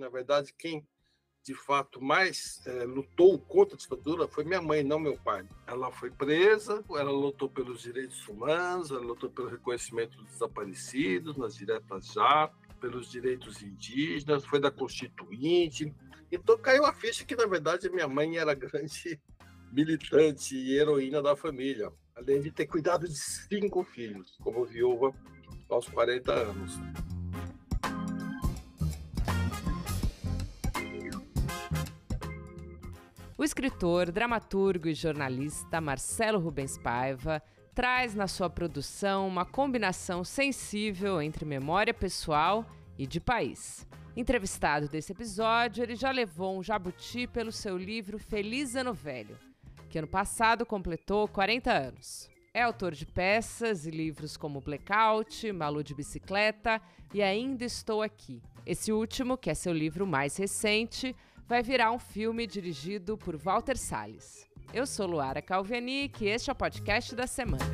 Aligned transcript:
na 0.00 0.08
verdade, 0.08 0.52
quem 0.58 0.84
de 1.42 1.54
fato 1.54 2.02
mais 2.02 2.60
é, 2.66 2.84
lutou 2.84 3.38
contra 3.38 3.74
a 3.74 3.78
ditadura 3.78 4.28
foi 4.28 4.44
minha 4.44 4.60
mãe, 4.60 4.82
não 4.82 4.98
meu 4.98 5.16
pai. 5.18 5.46
Ela 5.66 5.90
foi 5.90 6.10
presa, 6.10 6.84
ela 6.90 7.10
lutou 7.10 7.48
pelos 7.48 7.82
direitos 7.82 8.26
humanos, 8.28 8.90
ela 8.90 9.00
lutou 9.00 9.30
pelo 9.30 9.48
reconhecimento 9.48 10.16
dos 10.18 10.32
desaparecidos 10.32 11.36
nas 11.36 11.56
diretas 11.56 12.08
já, 12.08 12.50
pelos 12.80 13.10
direitos 13.10 13.62
indígenas, 13.62 14.44
foi 14.44 14.60
da 14.60 14.70
Constituinte. 14.70 15.94
Então 16.30 16.58
caiu 16.58 16.84
a 16.84 16.92
ficha 16.92 17.24
que, 17.24 17.36
na 17.36 17.46
verdade, 17.46 17.90
minha 17.90 18.08
mãe 18.08 18.36
era 18.36 18.54
grande 18.54 19.20
militante 19.72 20.56
e 20.56 20.76
heroína 20.76 21.22
da 21.22 21.36
família, 21.36 21.92
além 22.14 22.40
de 22.40 22.50
ter 22.50 22.66
cuidado 22.66 23.06
de 23.06 23.16
cinco 23.16 23.84
filhos, 23.84 24.36
como 24.42 24.64
viúva 24.64 25.14
aos 25.68 25.88
40 25.88 26.32
anos. 26.32 26.78
O 33.40 33.42
escritor, 33.42 34.12
dramaturgo 34.12 34.86
e 34.86 34.92
jornalista 34.92 35.80
Marcelo 35.80 36.38
Rubens 36.38 36.76
Paiva 36.76 37.42
traz 37.74 38.14
na 38.14 38.28
sua 38.28 38.50
produção 38.50 39.26
uma 39.26 39.46
combinação 39.46 40.22
sensível 40.22 41.22
entre 41.22 41.46
memória 41.46 41.94
pessoal 41.94 42.66
e 42.98 43.06
de 43.06 43.18
país. 43.18 43.86
Entrevistado 44.14 44.88
desse 44.88 45.12
episódio, 45.12 45.82
ele 45.82 45.94
já 45.94 46.10
levou 46.10 46.58
um 46.58 46.62
jabuti 46.62 47.26
pelo 47.26 47.50
seu 47.50 47.78
livro 47.78 48.18
Feliz 48.18 48.76
Ano 48.76 48.92
Velho, 48.92 49.38
que 49.88 49.98
ano 49.98 50.06
passado 50.06 50.66
completou 50.66 51.26
40 51.26 51.72
anos. 51.72 52.28
É 52.52 52.60
autor 52.60 52.92
de 52.92 53.06
peças 53.06 53.86
e 53.86 53.90
livros 53.90 54.36
como 54.36 54.60
Blackout, 54.60 55.50
Malu 55.50 55.82
de 55.82 55.94
Bicicleta 55.94 56.78
e 57.14 57.22
Ainda 57.22 57.64
Estou 57.64 58.02
Aqui. 58.02 58.42
Esse 58.66 58.92
último, 58.92 59.38
que 59.38 59.48
é 59.48 59.54
seu 59.54 59.72
livro 59.72 60.06
mais 60.06 60.36
recente, 60.36 61.16
vai 61.50 61.64
virar 61.64 61.90
um 61.90 61.98
filme 61.98 62.46
dirigido 62.46 63.18
por 63.18 63.36
Walter 63.36 63.76
Salles. 63.76 64.48
Eu 64.72 64.86
sou 64.86 65.04
Luara 65.04 65.42
Calvianic 65.42 66.24
e 66.24 66.28
este 66.28 66.48
é 66.48 66.52
o 66.52 66.54
podcast 66.54 67.12
da 67.12 67.26
semana. 67.26 67.64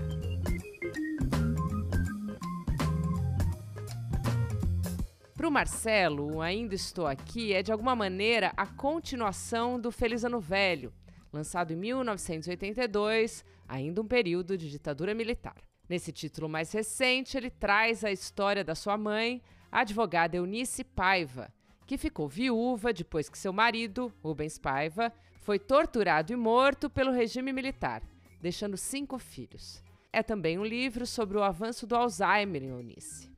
Para 5.34 5.46
o 5.46 5.50
Marcelo, 5.50 6.40
Ainda 6.40 6.74
Estou 6.74 7.06
Aqui 7.06 7.52
é 7.52 7.62
de 7.62 7.70
alguma 7.70 7.94
maneira 7.94 8.50
a 8.56 8.66
continuação 8.66 9.78
do 9.78 9.92
Feliz 9.92 10.24
Ano 10.24 10.40
Velho, 10.40 10.90
lançado 11.30 11.74
em 11.74 11.76
1982, 11.76 13.44
ainda 13.68 14.00
um 14.00 14.06
período 14.06 14.56
de 14.56 14.70
ditadura 14.70 15.12
militar. 15.12 15.56
Nesse 15.86 16.12
título 16.12 16.48
mais 16.48 16.72
recente, 16.72 17.36
ele 17.36 17.50
traz 17.50 18.06
a 18.06 18.10
história 18.10 18.64
da 18.64 18.74
sua 18.74 18.96
mãe, 18.96 19.42
a 19.70 19.80
advogada 19.80 20.38
Eunice 20.38 20.82
Paiva, 20.82 21.52
que 21.86 21.96
ficou 21.96 22.28
viúva 22.28 22.92
depois 22.92 23.28
que 23.28 23.38
seu 23.38 23.52
marido, 23.52 24.12
Rubens 24.22 24.58
Paiva, 24.58 25.12
foi 25.40 25.58
torturado 25.58 26.32
e 26.32 26.36
morto 26.36 26.90
pelo 26.90 27.12
regime 27.12 27.52
militar, 27.52 28.02
deixando 28.40 28.76
cinco 28.76 29.18
filhos. 29.18 29.82
É 30.12 30.22
também 30.22 30.58
um 30.58 30.64
livro 30.64 31.06
sobre 31.06 31.38
o 31.38 31.42
avanço 31.42 31.86
do 31.86 31.94
Alzheimer 31.94 32.62
em 32.62 32.68
Eunice. 32.68 33.30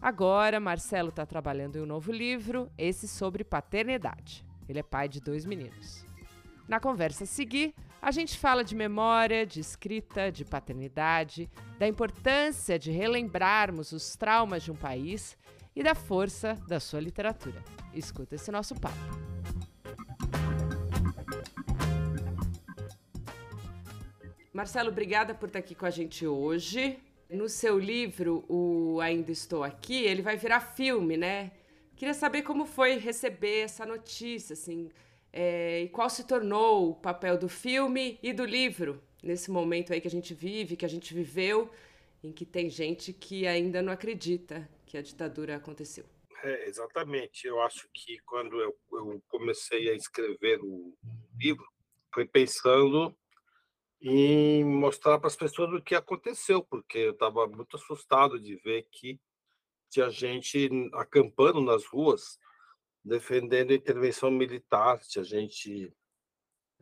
Agora, 0.00 0.60
Marcelo 0.60 1.08
está 1.08 1.24
trabalhando 1.24 1.76
em 1.76 1.80
um 1.80 1.86
novo 1.86 2.12
livro, 2.12 2.70
esse 2.76 3.08
sobre 3.08 3.42
paternidade. 3.42 4.44
Ele 4.68 4.80
é 4.80 4.82
pai 4.82 5.08
de 5.08 5.20
dois 5.20 5.46
meninos. 5.46 6.04
Na 6.68 6.78
conversa 6.78 7.24
a 7.24 7.26
seguir, 7.26 7.74
a 8.02 8.10
gente 8.10 8.36
fala 8.36 8.62
de 8.62 8.74
memória, 8.74 9.46
de 9.46 9.60
escrita, 9.60 10.30
de 10.30 10.44
paternidade, 10.44 11.48
da 11.78 11.88
importância 11.88 12.78
de 12.78 12.90
relembrarmos 12.90 13.92
os 13.92 14.16
traumas 14.16 14.62
de 14.62 14.70
um 14.70 14.76
país 14.76 15.36
e 15.76 15.82
da 15.82 15.94
força 15.94 16.54
da 16.66 16.80
sua 16.80 17.00
literatura. 17.00 17.62
Escuta 17.92 18.34
esse 18.34 18.50
nosso 18.50 18.74
papo. 18.74 18.96
Marcelo, 24.54 24.88
obrigada 24.88 25.34
por 25.34 25.48
estar 25.48 25.58
aqui 25.58 25.74
com 25.74 25.84
a 25.84 25.90
gente 25.90 26.26
hoje. 26.26 26.98
No 27.28 27.46
seu 27.46 27.78
livro, 27.78 28.42
o 28.48 28.98
Ainda 29.02 29.30
Estou 29.30 29.62
Aqui, 29.62 30.04
ele 30.04 30.22
vai 30.22 30.38
virar 30.38 30.60
filme, 30.60 31.16
né? 31.18 31.52
Queria 31.94 32.14
saber 32.14 32.40
como 32.40 32.64
foi 32.64 32.96
receber 32.96 33.60
essa 33.60 33.84
notícia, 33.84 34.54
assim, 34.54 34.90
é, 35.30 35.82
e 35.82 35.88
qual 35.88 36.08
se 36.08 36.24
tornou 36.24 36.90
o 36.90 36.94
papel 36.94 37.36
do 37.36 37.48
filme 37.48 38.18
e 38.22 38.32
do 38.32 38.44
livro 38.44 39.02
nesse 39.22 39.50
momento 39.50 39.92
aí 39.92 40.00
que 40.00 40.08
a 40.08 40.10
gente 40.10 40.32
vive, 40.32 40.76
que 40.76 40.86
a 40.86 40.88
gente 40.88 41.12
viveu, 41.12 41.70
em 42.22 42.32
que 42.32 42.46
tem 42.46 42.70
gente 42.70 43.12
que 43.12 43.46
ainda 43.46 43.82
não 43.82 43.92
acredita 43.92 44.66
que 44.96 44.98
a 44.98 45.02
ditadura 45.02 45.56
aconteceu. 45.56 46.06
É, 46.42 46.68
exatamente. 46.68 47.46
Eu 47.46 47.60
acho 47.60 47.88
que 47.92 48.18
quando 48.20 48.60
eu, 48.60 48.74
eu 48.92 49.22
comecei 49.28 49.90
a 49.90 49.94
escrever 49.94 50.58
o 50.62 50.96
livro, 51.38 51.66
foi 52.14 52.26
pensando 52.26 53.14
em 54.00 54.64
mostrar 54.64 55.18
para 55.18 55.26
as 55.26 55.36
pessoas 55.36 55.72
o 55.72 55.82
que 55.82 55.94
aconteceu, 55.94 56.64
porque 56.64 56.98
eu 56.98 57.12
estava 57.12 57.46
muito 57.46 57.76
assustado 57.76 58.40
de 58.40 58.56
ver 58.56 58.86
que 58.90 59.20
tinha 59.90 60.08
gente 60.10 60.68
acampando 60.94 61.60
nas 61.60 61.84
ruas 61.86 62.38
defendendo 63.04 63.72
intervenção 63.72 64.30
militar, 64.30 64.98
tinha 65.00 65.24
gente 65.24 65.92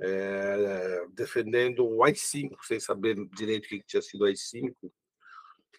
é, 0.00 1.06
defendendo 1.12 1.86
o 1.86 2.02
AI-5, 2.02 2.56
sem 2.62 2.80
saber 2.80 3.16
direito 3.30 3.66
o 3.66 3.68
que 3.68 3.82
tinha 3.82 4.02
sido 4.02 4.22
o 4.22 4.24
AI-5, 4.24 4.74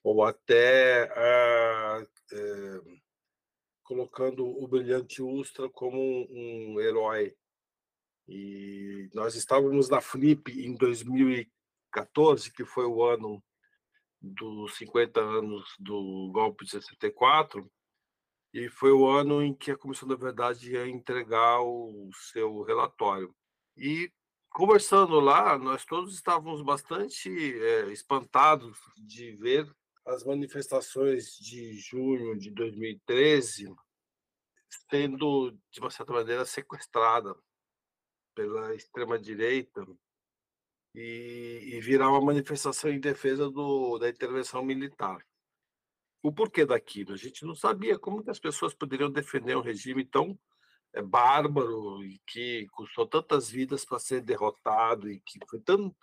ou 0.03 0.23
até 0.23 1.11
é, 1.15 2.07
colocando 3.83 4.45
o 4.45 4.67
brilhante 4.67 5.21
Ustra 5.21 5.69
como 5.69 5.97
um, 5.97 6.73
um, 6.73 6.81
herói. 6.81 7.35
E 8.27 9.09
nós 9.13 9.35
estávamos 9.35 9.87
na 9.87 10.01
Flip 10.01 10.51
em 10.51 10.75
2014, 10.75 12.51
que 12.51 12.65
foi 12.65 12.85
o 12.85 13.03
ano 13.03 13.43
dos 14.19 14.75
50 14.77 15.21
anos 15.21 15.75
do 15.79 16.31
golpe 16.33 16.65
de 16.65 16.71
64, 16.71 17.71
e 18.51 18.69
foi 18.69 18.91
o 18.91 19.07
ano 19.07 19.43
em 19.43 19.53
que 19.53 19.69
a 19.69 19.77
Comissão 19.77 20.07
da 20.07 20.15
Verdade 20.15 20.71
ia 20.71 20.87
entregar 20.87 21.61
o 21.61 22.09
seu 22.31 22.63
relatório. 22.63 23.35
E 23.77 24.11
conversando 24.49 25.19
lá, 25.19 25.59
nós 25.59 25.85
todos 25.85 26.15
estávamos 26.15 26.61
bastante 26.61 27.29
é, 27.29 27.91
espantados 27.91 28.79
de 28.97 29.35
ver 29.35 29.69
as 30.05 30.23
manifestações 30.23 31.37
de 31.37 31.73
junho 31.73 32.37
de 32.37 32.51
2013 32.51 33.73
sendo, 34.89 35.51
de 35.71 35.79
uma 35.79 35.89
certa 35.89 36.13
maneira, 36.13 36.45
sequestrada 36.45 37.35
pela 38.35 38.75
extrema-direita 38.75 39.85
e, 40.93 41.71
e, 41.73 41.79
virar 41.81 42.09
uma 42.09 42.21
manifestação 42.21 42.89
em 42.91 42.99
defesa 42.99 43.49
do, 43.49 43.97
da 43.97 44.09
intervenção 44.09 44.63
militar 44.63 45.25
o 46.21 46.33
porquê 46.33 46.65
daquilo. 46.65 47.13
A 47.13 47.17
gente 47.17 47.45
não 47.45 47.53
sabia 47.53 47.99
como 47.99 48.23
que 48.23 48.31
as 48.31 48.39
pessoas 48.39 48.73
poderiam 48.73 49.11
defender 49.11 49.55
um 49.55 49.61
regime 49.61 50.03
tão 50.03 50.37
é, 50.93 51.01
bárbaro 51.01 52.03
e 52.03 52.19
que 52.25 52.67
custou 52.71 53.05
tantas 53.05 53.49
vidas 53.49 53.85
para 53.85 53.99
ser 53.99 54.21
derrotado 54.21 55.09
e 55.09 55.19
que 55.19 55.39
foi 55.47 55.59
tão, 55.59 55.95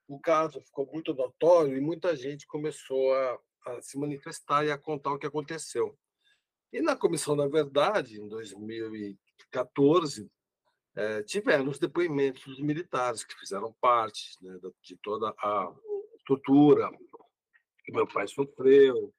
o 0.07 0.17
caso 0.19 0.61
ficou 0.61 0.89
muito 0.91 1.13
notório 1.13 1.75
e 1.75 1.81
muita 1.81 2.15
gente 2.15 2.47
começou 2.47 3.13
a, 3.13 3.39
a 3.65 3.81
se 3.81 3.97
manifestar 3.97 4.65
e 4.65 4.71
a 4.71 4.77
contar 4.77 5.11
o 5.11 5.19
que 5.19 5.27
aconteceu. 5.27 5.97
E 6.71 6.81
na 6.81 6.95
Comissão 6.95 7.35
da 7.35 7.47
Verdade, 7.47 8.19
em 8.19 8.27
2014, 9.37 10.29
é, 10.95 11.23
tivemos 11.23 11.79
depoimentos 11.79 12.43
dos 12.45 12.59
militares 12.59 13.23
que 13.23 13.37
fizeram 13.39 13.73
parte 13.81 14.37
né, 14.41 14.59
de 14.81 14.95
toda 14.97 15.29
a 15.29 15.73
tortura 16.25 16.89
que 17.83 17.91
meu 17.91 18.07
pai 18.07 18.27
sofreu, 18.27 19.13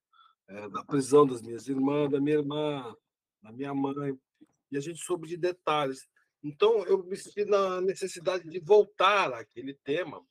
é, 0.48 0.68
da 0.68 0.84
prisão 0.84 1.26
das 1.26 1.42
minhas 1.42 1.68
irmãs, 1.68 2.10
da 2.10 2.20
minha 2.20 2.36
irmã, 2.36 2.96
da 3.42 3.52
minha 3.52 3.74
mãe, 3.74 4.18
e 4.70 4.76
a 4.76 4.80
gente 4.80 5.04
soube 5.04 5.28
de 5.28 5.36
detalhes. 5.36 6.06
Então, 6.42 6.84
eu 6.84 7.02
me 7.04 7.16
senti 7.16 7.44
na 7.44 7.80
necessidade 7.80 8.48
de 8.48 8.60
voltar 8.60 9.32
àquele 9.32 9.74
tema, 9.84 10.24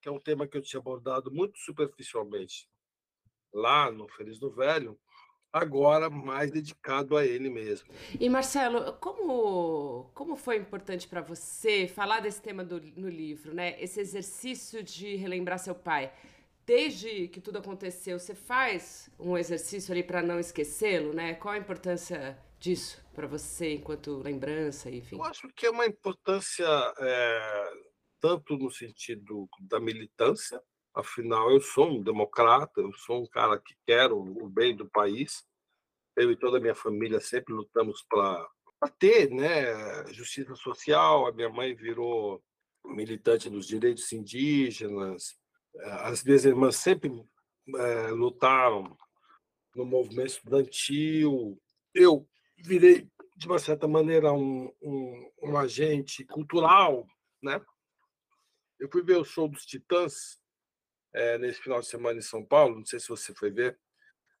que 0.00 0.08
é 0.08 0.12
um 0.12 0.20
tema 0.20 0.46
que 0.46 0.56
eu 0.56 0.62
tinha 0.62 0.80
abordado 0.80 1.30
muito 1.32 1.58
superficialmente 1.58 2.68
lá 3.52 3.90
no 3.90 4.08
Feliz 4.08 4.38
do 4.38 4.50
Velho, 4.50 4.98
agora 5.54 6.10
mais 6.10 6.50
dedicado 6.50 7.16
a 7.16 7.24
ele 7.24 7.48
mesmo. 7.48 7.88
E 8.18 8.28
Marcelo, 8.28 8.94
como, 8.94 10.10
como 10.12 10.34
foi 10.34 10.56
importante 10.56 11.06
para 11.06 11.20
você 11.20 11.86
falar 11.86 12.18
desse 12.18 12.42
tema 12.42 12.64
do, 12.64 12.80
no 12.96 13.08
livro, 13.08 13.54
né? 13.54 13.80
Esse 13.80 14.00
exercício 14.00 14.82
de 14.82 15.14
relembrar 15.14 15.60
seu 15.60 15.74
pai. 15.74 16.12
Desde 16.66 17.28
que 17.28 17.40
tudo 17.40 17.58
aconteceu, 17.58 18.18
você 18.18 18.34
faz 18.34 19.08
um 19.16 19.38
exercício 19.38 19.92
ali 19.92 20.02
para 20.02 20.22
não 20.22 20.40
esquecê-lo, 20.40 21.12
né? 21.12 21.34
Qual 21.34 21.54
a 21.54 21.58
importância 21.58 22.36
disso 22.58 23.00
para 23.14 23.28
você 23.28 23.74
enquanto 23.74 24.16
lembrança, 24.16 24.90
enfim? 24.90 25.14
Eu 25.14 25.22
acho 25.22 25.48
que 25.54 25.66
é 25.66 25.70
uma 25.70 25.86
importância 25.86 26.66
é, 26.98 27.70
tanto 28.20 28.56
no 28.56 28.72
sentido 28.72 29.48
da 29.60 29.78
militância, 29.78 30.60
Afinal, 30.94 31.50
eu 31.50 31.60
sou 31.60 31.90
um 31.90 32.00
democrata, 32.00 32.80
eu 32.80 32.92
sou 32.92 33.22
um 33.22 33.26
cara 33.26 33.58
que 33.58 33.74
quero 33.84 34.16
o 34.16 34.48
bem 34.48 34.76
do 34.76 34.88
país. 34.88 35.44
Eu 36.14 36.30
e 36.30 36.36
toda 36.36 36.58
a 36.58 36.60
minha 36.60 36.74
família 36.74 37.18
sempre 37.20 37.52
lutamos 37.52 38.00
para 38.08 38.48
ter 38.96 39.28
né, 39.28 40.06
justiça 40.12 40.54
social. 40.54 41.26
A 41.26 41.32
minha 41.32 41.48
mãe 41.48 41.74
virou 41.74 42.40
militante 42.84 43.50
dos 43.50 43.66
direitos 43.66 44.12
indígenas. 44.12 45.36
As 46.02 46.22
minhas 46.22 46.44
irmãs 46.44 46.76
sempre 46.76 47.10
é, 47.76 48.10
lutaram 48.10 48.96
no 49.74 49.84
movimento 49.84 50.28
estudantil. 50.28 51.60
Eu 51.92 52.24
virei, 52.56 53.10
de 53.36 53.46
uma 53.48 53.58
certa 53.58 53.88
maneira, 53.88 54.32
um, 54.32 54.72
um, 54.80 55.30
um 55.42 55.58
agente 55.58 56.24
cultural. 56.24 57.04
Né? 57.42 57.60
Eu 58.78 58.88
fui 58.88 59.02
ver 59.02 59.16
o 59.16 59.24
show 59.24 59.48
dos 59.48 59.66
Titãs 59.66 60.38
é, 61.14 61.38
nesse 61.38 61.60
final 61.60 61.80
de 61.80 61.86
semana 61.86 62.18
em 62.18 62.22
São 62.22 62.44
Paulo. 62.44 62.78
Não 62.78 62.84
sei 62.84 62.98
se 62.98 63.08
você 63.08 63.32
foi 63.34 63.50
ver. 63.50 63.78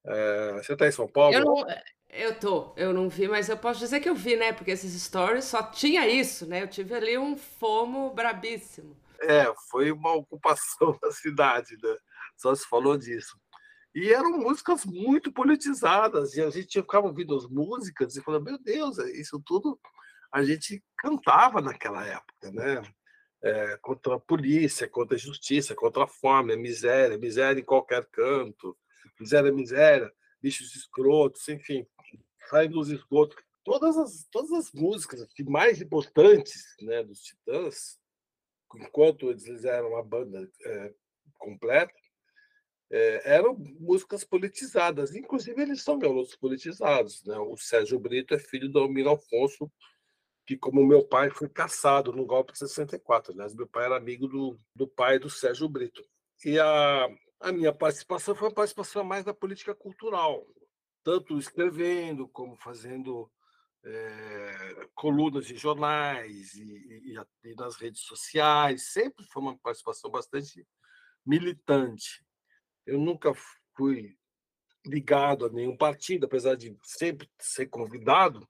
É, 0.06 0.52
você 0.54 0.72
está 0.72 0.86
em 0.86 0.92
São 0.92 1.08
Paulo? 1.08 1.34
Eu, 1.34 1.44
não, 1.44 1.66
eu 2.10 2.38
tô, 2.38 2.74
eu 2.76 2.92
não 2.92 3.08
vi, 3.08 3.28
mas 3.28 3.48
eu 3.48 3.56
posso 3.56 3.80
dizer 3.80 4.00
que 4.00 4.08
eu 4.08 4.14
vi, 4.14 4.36
né? 4.36 4.52
Porque 4.52 4.72
esses 4.72 5.00
stories 5.02 5.44
só 5.44 5.62
tinha 5.62 6.06
isso, 6.08 6.46
né? 6.46 6.62
Eu 6.62 6.68
tive 6.68 6.94
ali 6.94 7.16
um 7.16 7.36
fomo 7.36 8.12
brabíssimo. 8.12 8.96
É, 9.20 9.46
foi 9.70 9.90
uma 9.90 10.12
ocupação 10.12 10.98
da 11.00 11.10
cidade, 11.12 11.76
né? 11.82 11.96
Só 12.36 12.54
se 12.54 12.66
falou 12.66 12.98
disso. 12.98 13.38
E 13.94 14.12
eram 14.12 14.38
músicas 14.38 14.84
muito 14.84 15.32
politizadas, 15.32 16.34
e 16.34 16.42
a 16.42 16.50
gente 16.50 16.82
ficava 16.82 17.06
ouvindo 17.06 17.36
as 17.36 17.46
músicas 17.46 18.16
e 18.16 18.22
falando, 18.22 18.46
meu 18.46 18.58
Deus, 18.58 18.98
isso 18.98 19.40
tudo 19.46 19.78
a 20.32 20.42
gente 20.42 20.82
cantava 20.98 21.60
naquela 21.60 22.04
época, 22.04 22.50
né? 22.50 22.82
É, 23.44 23.76
contra 23.76 24.14
a 24.14 24.18
polícia, 24.18 24.88
contra 24.88 25.16
a 25.16 25.18
justiça, 25.18 25.74
contra 25.74 26.04
a 26.04 26.08
fome, 26.08 26.54
a 26.54 26.56
miséria, 26.56 27.18
miséria 27.18 27.60
em 27.60 27.64
qualquer 27.64 28.06
canto, 28.06 28.74
miséria, 29.20 29.52
miséria, 29.52 30.10
bichos 30.42 30.74
escrotos, 30.74 31.46
enfim, 31.50 31.86
saem 32.48 32.70
dos 32.70 32.90
esgotos. 32.90 33.36
Todas 33.62 33.98
as, 33.98 34.26
todas 34.30 34.50
as 34.52 34.72
músicas 34.72 35.20
assim, 35.20 35.44
mais 35.44 35.80
importantes 35.80 36.74
né, 36.80 37.02
dos 37.02 37.20
Titãs, 37.20 37.98
enquanto 38.76 39.30
eles 39.30 39.64
eram 39.64 39.90
uma 39.90 40.02
banda 40.02 40.50
é, 40.64 40.94
completa, 41.38 41.92
é, 42.90 43.34
eram 43.36 43.56
músicas 43.78 44.24
politizadas. 44.24 45.14
Inclusive, 45.14 45.60
eles 45.60 45.82
são 45.82 45.98
garotos 45.98 46.34
politizados. 46.36 47.22
Né? 47.24 47.36
O 47.38 47.56
Sérgio 47.58 47.98
Brito 47.98 48.34
é 48.34 48.38
filho 48.38 48.70
do 48.70 48.78
Almir 48.78 49.06
Afonso, 49.06 49.70
que, 50.46 50.56
como 50.56 50.86
meu 50.86 51.04
pai, 51.04 51.30
foi 51.30 51.48
caçado 51.48 52.12
no 52.12 52.26
golpe 52.26 52.52
de 52.52 52.58
64. 52.58 53.32
Aliás, 53.32 53.54
meu 53.54 53.66
pai 53.66 53.86
era 53.86 53.96
amigo 53.96 54.28
do, 54.28 54.58
do 54.74 54.86
pai 54.86 55.18
do 55.18 55.30
Sérgio 55.30 55.68
Brito. 55.68 56.04
E 56.44 56.58
a, 56.58 57.08
a 57.40 57.52
minha 57.52 57.72
participação 57.72 58.34
foi 58.34 58.48
uma 58.48 58.54
participação 58.54 59.04
mais 59.04 59.24
da 59.24 59.32
política 59.32 59.74
cultural, 59.74 60.46
tanto 61.02 61.38
escrevendo 61.38 62.28
como 62.28 62.56
fazendo 62.56 63.30
é, 63.84 64.88
colunas 64.94 65.50
em 65.50 65.56
jornais 65.56 66.54
e, 66.54 66.62
e, 66.62 67.16
e, 67.44 67.54
nas 67.54 67.76
redes 67.76 68.02
sociais. 68.02 68.92
Sempre 68.92 69.24
foi 69.26 69.42
uma 69.42 69.58
participação 69.58 70.10
bastante 70.10 70.66
militante. 71.24 72.24
Eu 72.86 72.98
nunca 72.98 73.32
fui 73.74 74.16
ligado 74.86 75.46
a 75.46 75.48
nenhum 75.48 75.76
partido, 75.76 76.26
apesar 76.26 76.54
de 76.56 76.76
sempre 76.82 77.30
ser 77.38 77.66
convidado 77.66 78.46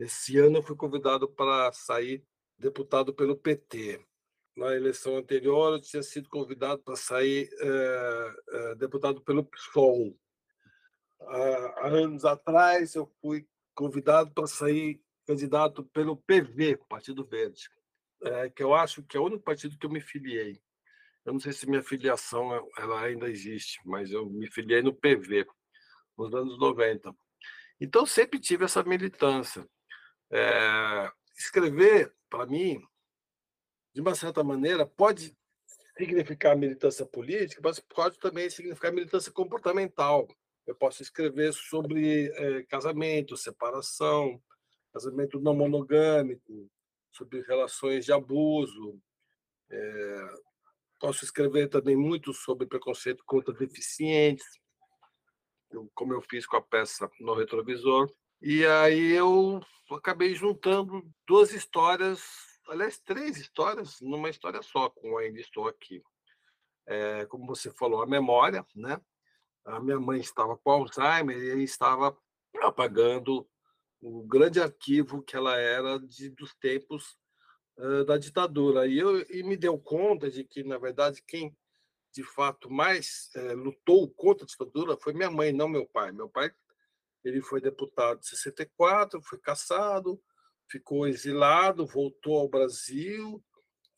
esse 0.00 0.38
ano 0.38 0.58
eu 0.58 0.62
fui 0.62 0.74
convidado 0.74 1.28
para 1.28 1.70
sair 1.72 2.24
deputado 2.58 3.12
pelo 3.12 3.36
PT. 3.36 4.04
Na 4.56 4.74
eleição 4.74 5.16
anterior 5.16 5.74
eu 5.74 5.80
tinha 5.80 6.02
sido 6.02 6.28
convidado 6.28 6.82
para 6.82 6.96
sair 6.96 7.48
é, 7.60 8.34
é, 8.48 8.74
deputado 8.76 9.20
pelo 9.22 9.44
PSOL. 9.44 10.16
Há, 11.20 11.88
anos 11.88 12.24
atrás 12.24 12.94
eu 12.94 13.06
fui 13.20 13.46
convidado 13.74 14.30
para 14.32 14.46
sair 14.46 15.00
candidato 15.26 15.84
pelo 15.84 16.16
PV, 16.16 16.78
Partido 16.88 17.24
Verde, 17.24 17.68
é, 18.22 18.50
que 18.50 18.62
eu 18.62 18.74
acho 18.74 19.02
que 19.02 19.16
é 19.16 19.20
o 19.20 19.24
único 19.24 19.44
partido 19.44 19.78
que 19.78 19.86
eu 19.86 19.90
me 19.90 20.00
filiei. 20.00 20.60
Eu 21.24 21.34
não 21.34 21.40
sei 21.40 21.52
se 21.52 21.68
minha 21.68 21.82
filiação 21.82 22.50
ela 22.78 23.02
ainda 23.02 23.28
existe, 23.28 23.78
mas 23.84 24.10
eu 24.10 24.28
me 24.28 24.50
filiei 24.50 24.80
no 24.82 24.94
PV, 24.94 25.46
nos 26.16 26.34
anos 26.34 26.58
90. 26.58 27.14
Então 27.78 28.06
sempre 28.06 28.40
tive 28.40 28.64
essa 28.64 28.82
militância. 28.82 29.68
É, 30.32 31.10
escrever, 31.36 32.14
para 32.28 32.46
mim, 32.46 32.80
de 33.92 34.00
uma 34.00 34.14
certa 34.14 34.44
maneira, 34.44 34.86
pode 34.86 35.36
significar 35.96 36.56
militância 36.56 37.04
política, 37.04 37.60
mas 37.62 37.80
pode 37.80 38.18
também 38.18 38.48
significar 38.48 38.92
militância 38.92 39.32
comportamental. 39.32 40.28
Eu 40.66 40.74
posso 40.74 41.02
escrever 41.02 41.52
sobre 41.52 42.30
é, 42.32 42.62
casamento, 42.64 43.36
separação, 43.36 44.40
casamento 44.92 45.40
não 45.40 45.54
monogâmico, 45.54 46.70
sobre 47.12 47.42
relações 47.42 48.04
de 48.04 48.12
abuso. 48.12 49.00
É, 49.68 50.34
posso 50.98 51.24
escrever 51.24 51.68
também 51.68 51.96
muito 51.96 52.32
sobre 52.32 52.66
preconceito 52.66 53.24
contra 53.24 53.52
deficientes, 53.52 54.46
como 55.94 56.12
eu 56.12 56.20
fiz 56.20 56.46
com 56.46 56.56
a 56.56 56.62
peça 56.62 57.10
No 57.20 57.34
Retrovisor. 57.34 58.10
E 58.42 58.64
aí 58.64 59.12
eu 59.12 59.60
acabei 59.90 60.34
juntando 60.34 61.06
duas 61.26 61.52
histórias, 61.52 62.22
aliás, 62.68 62.98
três 62.98 63.36
histórias, 63.36 64.00
numa 64.00 64.30
história 64.30 64.62
só, 64.62 64.88
com 64.88 65.18
Ainda 65.18 65.38
Estou 65.38 65.68
Aqui. 65.68 66.02
É, 66.86 67.26
como 67.26 67.46
você 67.46 67.70
falou, 67.70 68.02
a 68.02 68.06
memória, 68.06 68.66
né? 68.74 68.98
A 69.64 69.78
minha 69.78 70.00
mãe 70.00 70.20
estava 70.20 70.56
com 70.56 70.70
Alzheimer 70.70 71.36
e 71.36 71.62
estava 71.62 72.16
apagando 72.62 73.46
o 74.00 74.22
grande 74.22 74.58
arquivo 74.58 75.22
que 75.22 75.36
ela 75.36 75.56
era 75.58 75.98
de, 75.98 76.30
dos 76.30 76.54
tempos 76.54 77.18
uh, 77.76 78.04
da 78.06 78.16
ditadura. 78.16 78.86
E, 78.86 78.98
eu, 78.98 79.20
e 79.28 79.42
me 79.42 79.56
deu 79.56 79.78
conta 79.78 80.30
de 80.30 80.44
que, 80.44 80.64
na 80.64 80.78
verdade, 80.78 81.22
quem 81.26 81.54
de 82.12 82.24
fato, 82.24 82.70
mais 82.70 83.30
é, 83.36 83.52
lutou 83.52 84.08
contra 84.10 84.44
a 84.44 84.46
ditadura 84.46 84.96
foi 84.96 85.12
minha 85.12 85.30
mãe, 85.30 85.52
não 85.52 85.68
meu 85.68 85.86
pai. 85.86 86.10
Meu 86.10 86.28
pai 86.28 86.50
ele 87.24 87.40
foi 87.40 87.60
deputado 87.60 88.18
em 88.20 88.22
64, 88.22 89.22
foi 89.22 89.38
caçado, 89.38 90.20
ficou 90.68 91.06
exilado, 91.06 91.86
voltou 91.86 92.38
ao 92.38 92.48
Brasil, 92.48 93.42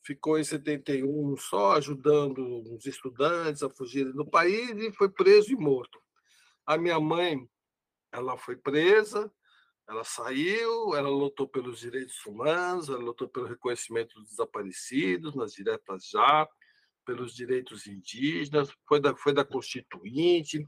ficou 0.03 0.37
em 0.37 0.43
71 0.43 1.37
só 1.37 1.73
ajudando 1.73 2.61
os 2.73 2.85
estudantes 2.85 3.63
a 3.63 3.69
fugirem 3.69 4.11
do 4.13 4.25
país 4.25 4.69
e 4.77 4.91
foi 4.91 5.09
preso 5.09 5.51
e 5.51 5.55
morto. 5.55 6.01
A 6.65 6.77
minha 6.77 6.99
mãe, 6.99 7.47
ela 8.11 8.37
foi 8.37 8.55
presa, 8.55 9.31
ela 9.87 10.03
saiu, 10.03 10.95
ela 10.95 11.09
lutou 11.09 11.47
pelos 11.47 11.79
direitos 11.79 12.25
humanos, 12.25 12.89
ela 12.89 12.99
lutou 12.99 13.27
pelo 13.27 13.47
reconhecimento 13.47 14.15
dos 14.19 14.29
desaparecidos 14.29 15.35
nas 15.35 15.53
diretas 15.53 16.09
já, 16.09 16.47
pelos 17.05 17.35
direitos 17.35 17.85
indígenas, 17.85 18.69
foi 18.87 18.99
da, 18.99 19.15
foi 19.15 19.33
da 19.33 19.43
Constituinte, 19.43 20.65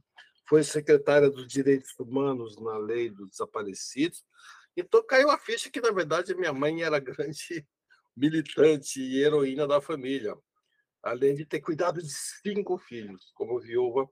foi 0.48 0.64
secretária 0.64 1.30
dos 1.30 1.48
Direitos 1.48 1.94
Humanos 2.00 2.58
na 2.58 2.78
Lei 2.78 3.10
dos 3.10 3.30
Desaparecidos. 3.30 4.24
Então 4.78 5.06
caiu 5.06 5.30
a 5.30 5.38
ficha 5.38 5.70
que, 5.70 5.82
na 5.82 5.92
verdade, 5.92 6.36
minha 6.36 6.54
mãe 6.54 6.84
era 6.84 7.00
grande 7.00 7.68
militante 8.16 9.02
e 9.02 9.22
heroína 9.22 9.68
da 9.68 9.82
família, 9.82 10.36
além 11.04 11.36
de 11.36 11.46
ter 11.46 11.60
cuidado 11.60 12.02
de 12.02 12.12
cinco 12.12 12.78
filhos, 12.78 13.32
como 13.36 13.60
viúva 13.60 14.10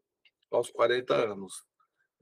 aos 0.51 0.69
40 0.69 1.13
anos. 1.13 1.53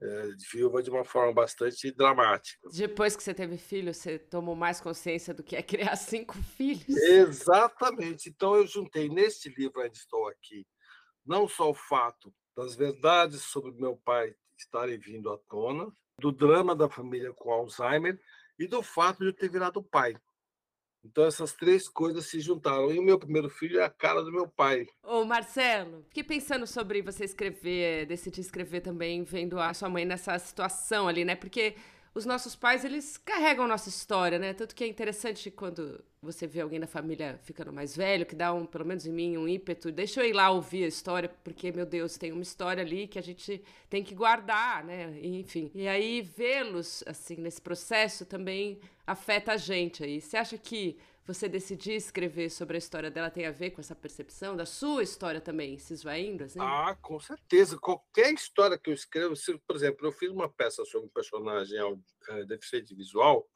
É, 0.04 0.30
viúva 0.52 0.82
de 0.82 0.90
uma 0.90 1.04
forma 1.04 1.32
bastante 1.32 1.92
dramática. 1.92 2.68
Depois 2.72 3.14
que 3.14 3.22
você 3.22 3.32
teve 3.32 3.56
filho, 3.56 3.94
você 3.94 4.18
tomou 4.18 4.56
mais 4.56 4.80
consciência 4.80 5.32
do 5.32 5.44
que 5.44 5.54
é 5.54 5.62
criar 5.62 5.94
cinco 5.94 6.34
filhos? 6.34 6.88
Exatamente. 6.88 8.28
Então, 8.28 8.56
eu 8.56 8.66
juntei 8.66 9.08
neste 9.08 9.48
livro, 9.50 9.80
Ainda 9.80 9.94
Estou 9.94 10.26
Aqui, 10.26 10.66
não 11.24 11.46
só 11.46 11.70
o 11.70 11.74
fato 11.74 12.34
das 12.56 12.74
verdades 12.74 13.42
sobre 13.42 13.72
meu 13.72 13.96
pai 13.96 14.34
estarem 14.56 14.98
vindo 14.98 15.30
à 15.30 15.38
tona, 15.48 15.90
do 16.18 16.30
drama 16.30 16.74
da 16.74 16.88
família 16.88 17.32
com 17.32 17.50
Alzheimer 17.50 18.18
e 18.58 18.66
do 18.66 18.82
fato 18.82 19.20
de 19.20 19.26
eu 19.26 19.32
ter 19.32 19.50
virado 19.50 19.82
pai. 19.82 20.14
Então 21.04 21.24
essas 21.24 21.52
três 21.52 21.88
coisas 21.88 22.26
se 22.26 22.40
juntaram. 22.40 22.92
E 22.92 22.98
o 22.98 23.02
meu 23.02 23.18
primeiro 23.18 23.50
filho 23.50 23.80
é 23.80 23.84
a 23.84 23.90
cara 23.90 24.22
do 24.22 24.30
meu 24.30 24.46
pai. 24.46 24.86
Ô 25.02 25.24
Marcelo, 25.24 26.04
fiquei 26.08 26.22
pensando 26.22 26.66
sobre 26.66 27.02
você 27.02 27.24
escrever, 27.24 28.06
decidir 28.06 28.40
escrever 28.40 28.80
também, 28.80 29.24
vendo 29.24 29.58
a 29.58 29.74
sua 29.74 29.88
mãe 29.88 30.04
nessa 30.04 30.38
situação 30.38 31.08
ali, 31.08 31.24
né? 31.24 31.34
Porque 31.34 31.74
os 32.14 32.26
nossos 32.26 32.54
pais, 32.54 32.84
eles 32.84 33.16
carregam 33.16 33.66
nossa 33.66 33.88
história, 33.88 34.38
né? 34.38 34.52
Tanto 34.52 34.74
que 34.74 34.84
é 34.84 34.86
interessante 34.86 35.50
quando 35.50 36.04
você 36.20 36.46
vê 36.46 36.60
alguém 36.60 36.78
da 36.78 36.86
família 36.86 37.40
ficando 37.42 37.72
mais 37.72 37.96
velho, 37.96 38.26
que 38.26 38.34
dá 38.34 38.52
um, 38.52 38.66
pelo 38.66 38.84
menos 38.84 39.06
em 39.06 39.12
mim, 39.12 39.36
um 39.36 39.48
ímpeto. 39.48 39.90
Deixa 39.90 40.20
eu 40.20 40.28
ir 40.28 40.32
lá 40.32 40.50
ouvir 40.50 40.84
a 40.84 40.88
história, 40.88 41.28
porque, 41.42 41.72
meu 41.72 41.86
Deus, 41.86 42.18
tem 42.18 42.30
uma 42.30 42.42
história 42.42 42.82
ali 42.82 43.06
que 43.06 43.18
a 43.18 43.22
gente 43.22 43.62
tem 43.88 44.04
que 44.04 44.14
guardar, 44.14 44.84
né? 44.84 45.18
Enfim. 45.22 45.70
E 45.74 45.88
aí, 45.88 46.20
vê-los, 46.20 47.02
assim, 47.06 47.36
nesse 47.36 47.60
processo 47.60 48.26
também 48.26 48.78
afeta 49.06 49.52
a 49.52 49.56
gente 49.56 50.04
aí. 50.04 50.20
Você 50.20 50.36
acha 50.36 50.58
que 50.58 50.98
você 51.24 51.48
decidir 51.48 51.92
escrever 51.92 52.50
sobre 52.50 52.76
a 52.76 52.78
história 52.78 53.10
dela 53.10 53.30
tem 53.30 53.46
a 53.46 53.52
ver 53.52 53.70
com 53.70 53.80
essa 53.80 53.94
percepção 53.94 54.56
da 54.56 54.66
sua 54.66 55.02
história 55.02 55.40
também, 55.40 55.78
se 55.78 55.92
esvaindo? 55.92 56.44
Assim? 56.44 56.58
Ah, 56.60 56.96
com 57.00 57.20
certeza. 57.20 57.78
Qualquer 57.78 58.32
história 58.32 58.76
que 58.76 58.90
eu 58.90 58.94
escrevo, 58.94 59.36
se, 59.36 59.56
por 59.58 59.76
exemplo, 59.76 60.06
eu 60.06 60.12
fiz 60.12 60.30
uma 60.30 60.48
peça 60.48 60.84
sobre 60.84 61.06
um 61.06 61.12
personagem 61.12 61.78
é, 62.28 62.44
deficiente 62.44 62.94
visual, 62.94 63.48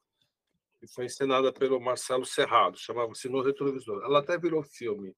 que 0.79 0.87
foi 0.87 1.07
encenada 1.07 1.53
pelo 1.53 1.81
Marcelo 1.81 2.25
Serrado, 2.25 2.79
chamava-se 2.79 3.29
No 3.29 3.43
Retrovisor. 3.43 4.05
Ela 4.05 4.21
até 4.21 4.39
virou 4.39 4.63
filme. 4.63 5.17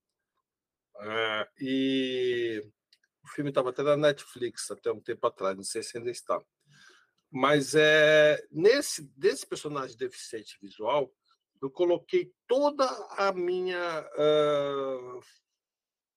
É, 1.01 1.49
e 1.61 2.65
o 3.23 3.29
filme 3.29 3.51
estava 3.51 3.71
até 3.71 3.83
na 3.83 3.97
Netflix 3.97 4.71
até 4.71 4.91
um 4.91 5.01
tempo 5.01 5.27
atrás, 5.27 5.55
não 5.55 5.63
sei 5.63 5.83
se 5.83 5.99
ainda 5.99 6.11
está. 6.11 6.41
Mas 7.31 7.75
é, 7.75 8.43
nesse 8.51 9.03
desse 9.15 9.47
personagem 9.47 9.97
deficiente 9.99 10.57
visual, 10.63 11.13
eu 11.61 11.71
coloquei 11.71 12.33
toda 12.47 12.85
a 13.17 13.33
minha 13.33 14.01
uh, 14.01 15.21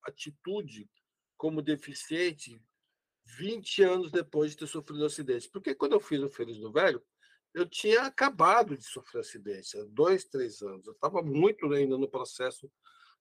atitude 0.04 0.90
como 1.38 1.62
deficiente 1.62 2.62
20 3.38 3.84
anos 3.84 4.12
depois 4.12 4.52
de 4.52 4.58
ter 4.58 4.68
sofrido 4.68 5.06
acidente. 5.06 5.50
Porque 5.50 5.74
quando 5.74 5.94
eu 5.94 6.00
fiz 6.00 6.22
o 6.22 6.30
Feliz 6.30 6.58
do 6.58 6.72
Velho, 6.72 7.02
eu 7.54 7.68
tinha 7.68 8.04
acabado 8.04 8.78
de 8.78 8.84
sofrer 8.84 9.20
acidente, 9.20 9.78
há 9.78 9.84
dois, 9.86 10.26
três 10.26 10.62
anos. 10.62 10.88
Eu 10.88 10.94
estava 10.94 11.22
muito 11.22 11.72
ainda 11.74 11.98
no 11.98 12.08
processo 12.08 12.72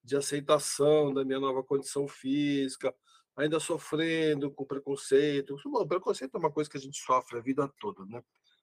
de 0.03 0.17
aceitação 0.17 1.12
da 1.12 1.25
minha 1.25 1.41
nova 1.41 1.62
condição 1.62 2.07
física, 2.07 2.95
ainda 3.37 3.59
sofrendo 3.59 4.50
com 4.50 4.65
preconceito. 4.65 5.57
Bom, 5.65 5.87
preconceito 5.87 6.35
é 6.35 6.39
uma 6.39 6.53
coisa 6.53 6.71
que 6.71 6.77
a 6.77 6.81
gente 6.81 6.99
sofre 6.99 7.39
a 7.39 7.43
vida 7.43 7.69
toda, 7.81 8.05
né? 8.07 8.23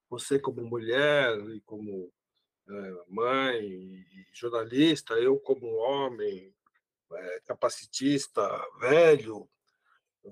Você 0.10 0.40
como 0.40 0.64
mulher 0.64 1.38
e 1.50 1.62
como 1.62 2.12
mãe 3.08 4.06
jornalista, 4.34 5.14
eu 5.16 5.40
como 5.40 5.76
homem, 5.76 6.54
é, 7.14 7.42
capacitista, 7.46 8.48
velho, 8.80 9.50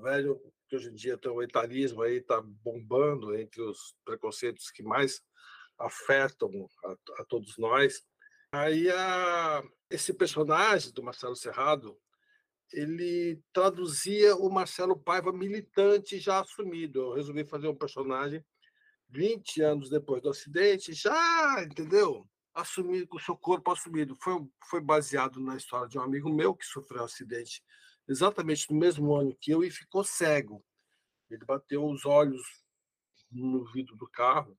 velho 0.01 0.39
que 0.67 0.75
hoje 0.75 0.89
em 0.89 0.95
dia 0.95 1.17
tem 1.17 1.31
o 1.31 1.41
etarismo 1.41 2.01
aí 2.01 2.17
está 2.17 2.41
bombando 2.41 3.35
entre 3.35 3.61
os 3.61 3.95
preconceitos 4.03 4.71
que 4.71 4.83
mais 4.83 5.21
afetam 5.77 6.49
a, 6.83 7.21
a 7.21 7.25
todos 7.25 7.57
nós. 7.57 8.01
Aí 8.51 8.89
a, 8.89 9.63
esse 9.89 10.13
personagem 10.13 10.91
do 10.91 11.03
Marcelo 11.03 11.35
Serrado, 11.35 11.97
ele 12.73 13.41
traduzia 13.53 14.35
o 14.35 14.49
Marcelo 14.49 14.97
Paiva 14.97 15.31
militante 15.31 16.19
já 16.19 16.39
assumido. 16.39 16.99
Eu 16.99 17.13
resolvi 17.13 17.45
fazer 17.45 17.67
um 17.67 17.75
personagem 17.75 18.43
20 19.15 19.61
anos 19.61 19.89
depois 19.89 20.21
do 20.21 20.29
acidente, 20.29 20.93
já, 20.93 21.63
entendeu? 21.63 22.27
Assumir 22.53 23.07
com 23.07 23.17
o 23.17 23.19
seu 23.19 23.37
corpo 23.37 23.71
assumido. 23.71 24.15
Foi, 24.21 24.45
foi 24.69 24.81
baseado 24.81 25.39
na 25.39 25.55
história 25.55 25.87
de 25.87 25.97
um 25.97 26.01
amigo 26.01 26.29
meu 26.31 26.53
que 26.53 26.65
sofreu 26.65 27.01
um 27.01 27.05
acidente 27.05 27.63
exatamente 28.07 28.71
no 28.71 28.77
mesmo 28.77 29.15
ano 29.15 29.35
que 29.39 29.51
eu 29.51 29.63
e 29.63 29.71
ficou 29.71 30.03
cego. 30.03 30.63
Ele 31.29 31.43
bateu 31.45 31.85
os 31.85 32.05
olhos 32.05 32.43
no 33.31 33.65
vidro 33.71 33.95
do 33.95 34.07
carro. 34.07 34.57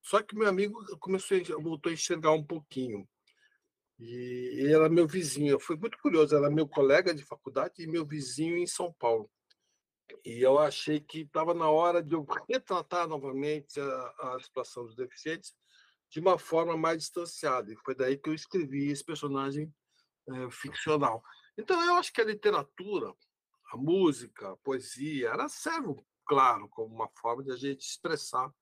Só 0.00 0.22
que 0.22 0.36
meu 0.36 0.48
amigo 0.48 0.80
começou 0.98 1.36
a, 1.36 1.60
voltou 1.60 1.90
a 1.90 1.92
enxergar 1.92 2.32
um 2.32 2.44
pouquinho. 2.44 3.08
E 3.98 4.60
ele 4.60 4.72
era 4.72 4.88
meu 4.88 5.06
vizinho. 5.06 5.58
Foi 5.58 5.76
muito 5.76 5.98
curioso, 5.98 6.36
era 6.36 6.50
meu 6.50 6.68
colega 6.68 7.12
de 7.12 7.24
faculdade 7.24 7.74
e 7.78 7.86
meu 7.86 8.06
vizinho 8.06 8.56
em 8.56 8.66
São 8.66 8.92
Paulo. 8.92 9.30
E 10.26 10.42
eu 10.42 10.58
achei 10.58 10.98
que 10.98 11.20
estava 11.20 11.54
na 11.54 11.70
hora 11.70 12.02
de 12.02 12.12
eu 12.12 12.26
retratar 12.50 13.06
novamente 13.06 13.80
a, 13.80 14.34
a 14.34 14.40
situação 14.42 14.84
dos 14.84 14.96
deficientes 14.96 15.54
de 16.10 16.18
uma 16.18 16.36
forma 16.36 16.76
mais 16.76 16.98
distanciada. 16.98 17.72
E 17.72 17.76
foi 17.76 17.94
daí 17.94 18.16
que 18.16 18.28
eu 18.28 18.34
escrevi 18.34 18.90
esse 18.90 19.04
personagem 19.04 19.72
é, 20.28 20.50
ficcional. 20.50 21.22
Então, 21.56 21.80
eu 21.80 21.94
acho 21.94 22.12
que 22.12 22.20
a 22.20 22.24
literatura, 22.24 23.14
a 23.72 23.76
música, 23.76 24.50
a 24.50 24.56
poesia, 24.56 25.28
ela 25.28 25.48
serve, 25.48 25.94
claro, 26.26 26.68
como 26.70 26.92
uma 26.92 27.08
forma 27.20 27.44
de 27.44 27.52
a 27.52 27.56
gente 27.56 27.82
expressar 27.82 28.52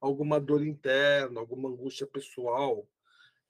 alguma 0.00 0.40
dor 0.40 0.66
interna, 0.66 1.38
alguma 1.38 1.68
angústia 1.68 2.06
pessoal, 2.06 2.88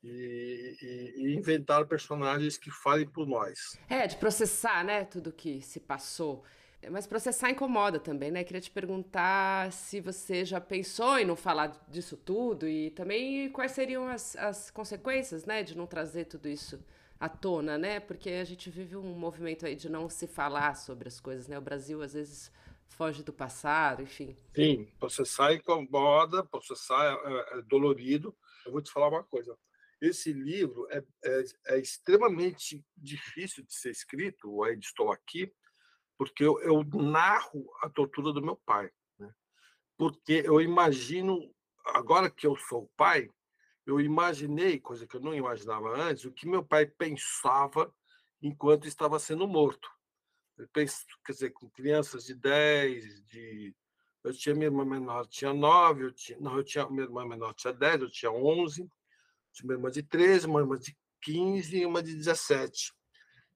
e, 0.03 0.77
e, 0.83 1.23
e, 1.23 1.37
inventar 1.37 1.87
personagens 1.87 2.57
que 2.59 2.71
falem 2.71 3.07
por 3.07 3.29
nós. 3.29 3.79
É, 3.89 4.07
de 4.07 4.17
processar, 4.17 4.83
né, 4.83 5.05
tudo 5.05 5.33
que 5.33 5.61
se 5.63 5.79
passou. 5.79 6.45
Mas 6.89 7.07
processar 7.07 7.51
incomoda 7.51 8.01
também, 8.01 8.31
né? 8.31 8.43
Queria 8.43 8.61
te 8.61 8.71
perguntar 8.71 9.71
se 9.71 10.01
você 10.01 10.45
já 10.45 10.61
pensou 10.61 11.19
em 11.19 11.27
não 11.27 11.37
falar 11.37 11.69
disso 11.89 12.17
tudo 12.17 12.67
e 12.67 12.91
também 12.91 13.51
quais 13.51 13.73
seriam 13.73 14.09
as, 14.09 14.35
as 14.37 14.71
consequências, 14.71 15.45
né, 15.45 15.63
de 15.63 15.77
não 15.77 15.87
trazer 15.87 16.25
tudo 16.25 16.49
isso 16.49 16.83
à 17.19 17.29
tona, 17.29 17.77
né? 17.77 18.01
Porque 18.01 18.31
a 18.31 18.45
gente 18.45 18.71
vive 18.71 18.97
um 18.97 19.15
movimento 19.15 19.67
aí 19.67 19.77
de 19.77 19.91
não 19.91 20.09
se 20.09 20.27
falar 20.27 20.75
sobre 20.75 21.07
as 21.07 21.21
coisas, 21.21 21.47
né? 21.47 21.59
O 21.59 21.63
Brasil 21.63 22.01
às 22.01 22.15
vezes 22.15 22.51
foge 22.89 23.23
do 23.23 23.33
passado, 23.33 24.03
enfim. 24.03 24.35
Sim, 24.55 24.89
processar 24.99 25.53
incomoda, 25.53 26.43
processar 26.45 27.19
é, 27.25 27.59
é 27.59 27.63
dolorido. 27.63 28.35
Eu 28.65 28.73
vou 28.73 28.81
te 28.81 28.91
falar 28.91 29.09
uma 29.09 29.23
coisa. 29.23 29.57
Esse 30.01 30.33
livro 30.33 30.87
é, 30.91 31.03
é, 31.25 31.45
é 31.69 31.79
extremamente 31.79 32.83
difícil 32.97 33.63
de 33.65 33.75
ser 33.75 33.91
escrito, 33.91 34.63
Ainda 34.65 34.81
Estou 34.81 35.13
Aqui, 35.13 35.53
porque 36.21 36.45
eu, 36.45 36.61
eu 36.61 36.85
narro 36.85 37.67
a 37.81 37.89
tortura 37.89 38.31
do 38.31 38.43
meu 38.43 38.55
pai. 38.55 38.91
Né? 39.19 39.33
Porque 39.97 40.43
eu 40.45 40.61
imagino, 40.61 41.51
agora 41.83 42.29
que 42.29 42.47
eu 42.47 42.55
sou 42.57 42.93
pai, 42.95 43.31
eu 43.87 43.99
imaginei, 43.99 44.79
coisa 44.79 45.07
que 45.07 45.17
eu 45.17 45.21
não 45.23 45.35
imaginava 45.35 45.99
antes, 45.99 46.27
o 46.27 46.31
que 46.31 46.47
meu 46.47 46.63
pai 46.63 46.85
pensava 46.85 47.91
enquanto 48.43 48.87
estava 48.87 49.19
sendo 49.19 49.49
morto. 49.49 49.91
Penso, 50.75 51.07
quer 51.25 51.33
dizer, 51.33 51.51
com 51.53 51.71
crianças 51.71 52.27
de 52.27 52.35
10, 52.35 53.25
de. 53.25 53.75
Eu 54.23 54.35
tinha 54.35 54.55
minha 54.55 54.67
irmã 54.67 54.85
menor, 54.85 55.27
tinha 55.27 55.55
9, 55.55 56.05
eu 56.05 56.13
tinha... 56.13 56.39
não, 56.39 56.59
eu 56.59 56.63
tinha 56.63 56.87
minha 56.91 57.05
irmã 57.05 57.27
menor 57.27 57.55
tinha 57.55 57.73
10, 57.73 58.03
eu 58.03 58.11
tinha 58.11 58.31
11, 58.31 58.87
tinha 59.55 59.67
minha 59.67 59.79
irmã 59.79 59.91
de 59.91 60.03
13, 60.03 60.47
uma 60.47 60.61
irmã 60.61 60.79
de 60.79 60.95
15 61.23 61.79
e 61.79 61.87
uma 61.87 62.03
de 62.03 62.15
17. 62.15 62.93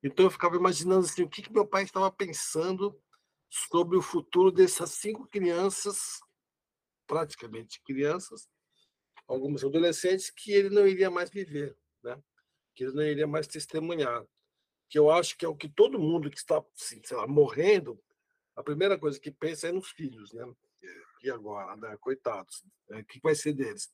Então 0.05 0.27
eu 0.27 0.31
ficava 0.31 0.55
imaginando 0.55 1.07
assim, 1.07 1.23
o 1.23 1.29
que, 1.29 1.41
que 1.41 1.51
meu 1.51 1.67
pai 1.67 1.85
estava 1.85 2.13
pensando 2.13 2.95
sobre 3.49 3.97
o 3.97 4.03
futuro 4.03 4.53
dessas 4.53 4.91
cinco 4.91 5.27
crianças, 5.27 6.21
praticamente 7.07 7.81
crianças, 7.83 8.47
algumas 9.27 9.65
adolescentes, 9.65 10.31
que 10.31 10.53
ele 10.53 10.69
não 10.69 10.87
iria 10.87 11.11
mais 11.11 11.31
viver, 11.31 11.75
né? 12.03 12.23
que 12.75 12.85
ele 12.85 12.93
não 12.93 13.03
iria 13.03 13.27
mais 13.27 13.47
testemunhar. 13.47 14.23
Que 14.91 14.99
eu 14.99 15.11
acho 15.11 15.39
que 15.39 15.45
é 15.47 15.49
o 15.49 15.57
que 15.57 15.71
todo 15.71 15.99
mundo 15.99 16.31
que 16.31 16.37
está 16.37 16.63
assim, 16.79 17.01
lá, 17.13 17.27
morrendo, 17.27 17.99
a 18.55 18.63
primeira 18.63 18.99
coisa 18.99 19.19
que 19.19 19.31
pensa 19.31 19.69
é 19.69 19.73
nos 19.73 19.89
filhos, 19.89 20.33
né? 20.35 20.45
E 21.23 21.31
agora, 21.31 21.75
né? 21.77 21.97
coitados, 21.99 22.63
né? 22.91 23.01
o 23.01 23.05
que 23.07 23.19
vai 23.21 23.35
ser 23.35 23.55
deles? 23.55 23.91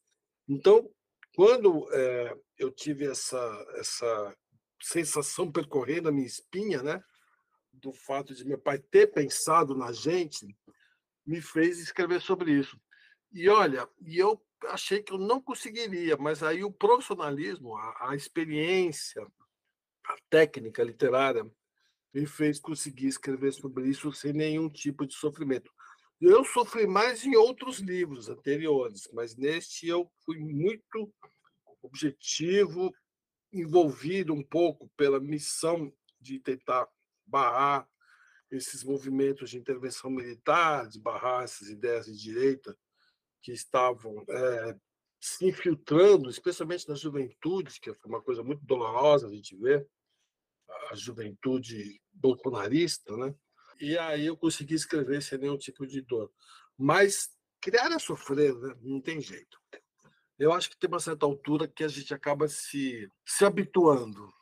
Então, 0.49 0.91
quando 1.37 1.89
é, 1.95 2.37
eu 2.59 2.73
tive 2.73 3.07
essa, 3.07 3.39
essa 3.77 4.37
sensação 4.81 5.51
percorrendo 5.51 6.09
a 6.09 6.13
minha 6.13 6.27
espinha, 6.27 6.83
né? 6.83 7.03
Do 7.73 7.93
fato 7.93 8.35
de 8.35 8.45
meu 8.45 8.59
pai 8.59 8.79
ter 8.79 9.09
pensado 9.09 9.77
na 9.77 9.93
gente, 9.93 10.47
me 11.27 11.41
fez 11.41 11.79
escrever 11.79 12.21
sobre 12.21 12.53
isso. 12.53 12.81
E 13.33 13.49
olha, 13.49 13.89
e 14.01 14.19
eu 14.19 14.43
achei 14.69 15.03
que 15.03 15.13
eu 15.13 15.19
não 15.19 15.41
conseguiria, 15.41 16.17
mas 16.17 16.43
aí 16.43 16.65
o 16.65 16.73
profissionalismo, 16.73 17.77
a, 17.77 18.11
a 18.11 18.17
experiência, 18.17 19.23
a 20.05 20.17
técnica 20.29 20.83
literária 20.83 21.49
me 22.13 22.27
fez 22.27 22.59
conseguir 22.59 23.07
escrever 23.07 23.53
sobre 23.53 23.89
isso 23.89 24.13
sem 24.13 24.33
nenhum 24.33 24.69
tipo 24.69 25.07
de 25.07 25.15
sofrimento. 25.15 25.71
Eu 26.21 26.45
sofri 26.45 26.87
mais 26.87 27.25
em 27.25 27.37
outros 27.37 27.79
livros 27.79 28.29
anteriores, 28.29 29.09
mas 29.13 29.37
neste 29.37 29.87
eu 29.87 30.11
fui 30.25 30.39
muito 30.39 31.11
objetivo, 31.83 32.93
envolvido 33.53 34.33
um 34.33 34.43
pouco 34.43 34.89
pela 34.97 35.21
missão 35.21 35.93
de 36.21 36.39
tentar 36.39 36.89
barrar 37.27 37.89
esses 38.51 38.83
movimentos 38.83 39.51
de 39.51 39.59
intervenção 39.59 40.11
militar, 40.11 40.89
de 40.89 41.01
barrar 41.01 41.45
essas 41.45 41.69
ideias 41.69 42.07
de 42.07 42.17
direita 42.17 42.77
que 43.41 43.53
estavam 43.53 44.25
é, 44.29 44.77
se 45.21 45.47
infiltrando, 45.47 46.29
especialmente 46.29 46.89
na 46.89 46.95
juventude, 46.95 47.81
que 47.81 47.93
foi 47.95 48.11
uma 48.11 48.23
coisa 48.23 48.43
muito 48.43 48.65
dolorosa 48.65 49.29
a 49.29 49.31
gente 49.31 49.57
ver, 49.57 49.87
a 50.91 50.95
juventude 50.95 52.01
bolsonarista, 52.13 53.17
né? 53.17 53.35
E 53.81 53.97
aí 53.97 54.27
eu 54.27 54.37
consegui 54.37 54.75
escrever 54.75 55.23
sem 55.23 55.39
nenhum 55.39 55.57
tipo 55.57 55.87
de 55.87 56.03
dor. 56.03 56.31
Mas 56.77 57.31
criar 57.61 57.91
é 57.93 57.99
sofrer, 57.99 58.55
né? 58.55 58.75
não 58.83 59.01
tem 59.01 59.21
jeito. 59.21 59.59
Eu 60.41 60.55
acho 60.55 60.71
que 60.71 60.77
tem 60.79 60.89
uma 60.89 60.99
certa 60.99 61.27
altura 61.27 61.69
que 61.69 61.85
a 61.85 61.89
gente 61.89 62.15
acaba 62.15 62.49
se, 62.49 63.07
se 63.27 63.45
habituando. 63.45 64.33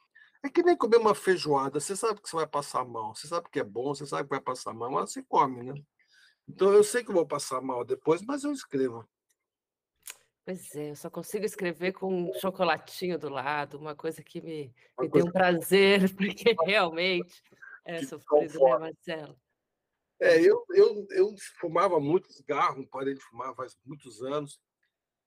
É 0.44 0.48
que 0.48 0.62
nem 0.62 0.76
comer 0.76 0.96
uma 0.96 1.12
feijoada. 1.12 1.80
Você 1.80 1.96
sabe 1.96 2.22
que 2.22 2.30
você 2.30 2.36
vai 2.36 2.46
passar 2.46 2.84
mal, 2.84 3.16
você 3.16 3.26
sabe 3.26 3.48
que 3.50 3.58
é 3.58 3.64
bom, 3.64 3.92
você 3.92 4.06
sabe 4.06 4.22
que 4.22 4.30
vai 4.30 4.40
passar 4.40 4.72
mal, 4.72 4.92
mas 4.92 5.10
você 5.10 5.24
come, 5.24 5.60
né? 5.64 5.74
Então 6.48 6.72
eu 6.72 6.84
sei 6.84 7.02
que 7.02 7.12
vou 7.12 7.26
passar 7.26 7.60
mal 7.60 7.84
depois, 7.84 8.22
mas 8.22 8.44
eu 8.44 8.52
escrevo. 8.52 9.04
Pois 10.44 10.72
é, 10.76 10.90
eu 10.90 10.94
só 10.94 11.10
consigo 11.10 11.44
escrever 11.44 11.92
com 11.92 12.30
um 12.30 12.32
chocolatinho 12.34 13.18
do 13.18 13.28
lado, 13.28 13.76
uma 13.76 13.96
coisa 13.96 14.22
que 14.22 14.40
me, 14.40 14.72
me 15.00 15.08
dê 15.08 15.20
um 15.20 15.32
prazer, 15.32 16.00
porque 16.16 16.54
realmente 16.64 17.42
é 17.84 18.04
sofrido, 18.04 18.60
né, 18.60 18.78
Marcelo? 18.78 19.36
É, 20.20 20.40
eu, 20.40 20.64
eu, 20.70 21.06
eu 21.10 21.34
fumava 21.58 21.98
muito 21.98 22.32
cigarro, 22.32 22.86
parei 22.86 23.14
de 23.14 23.20
fumar 23.20 23.52
faz 23.56 23.76
muitos 23.84 24.22
anos. 24.22 24.60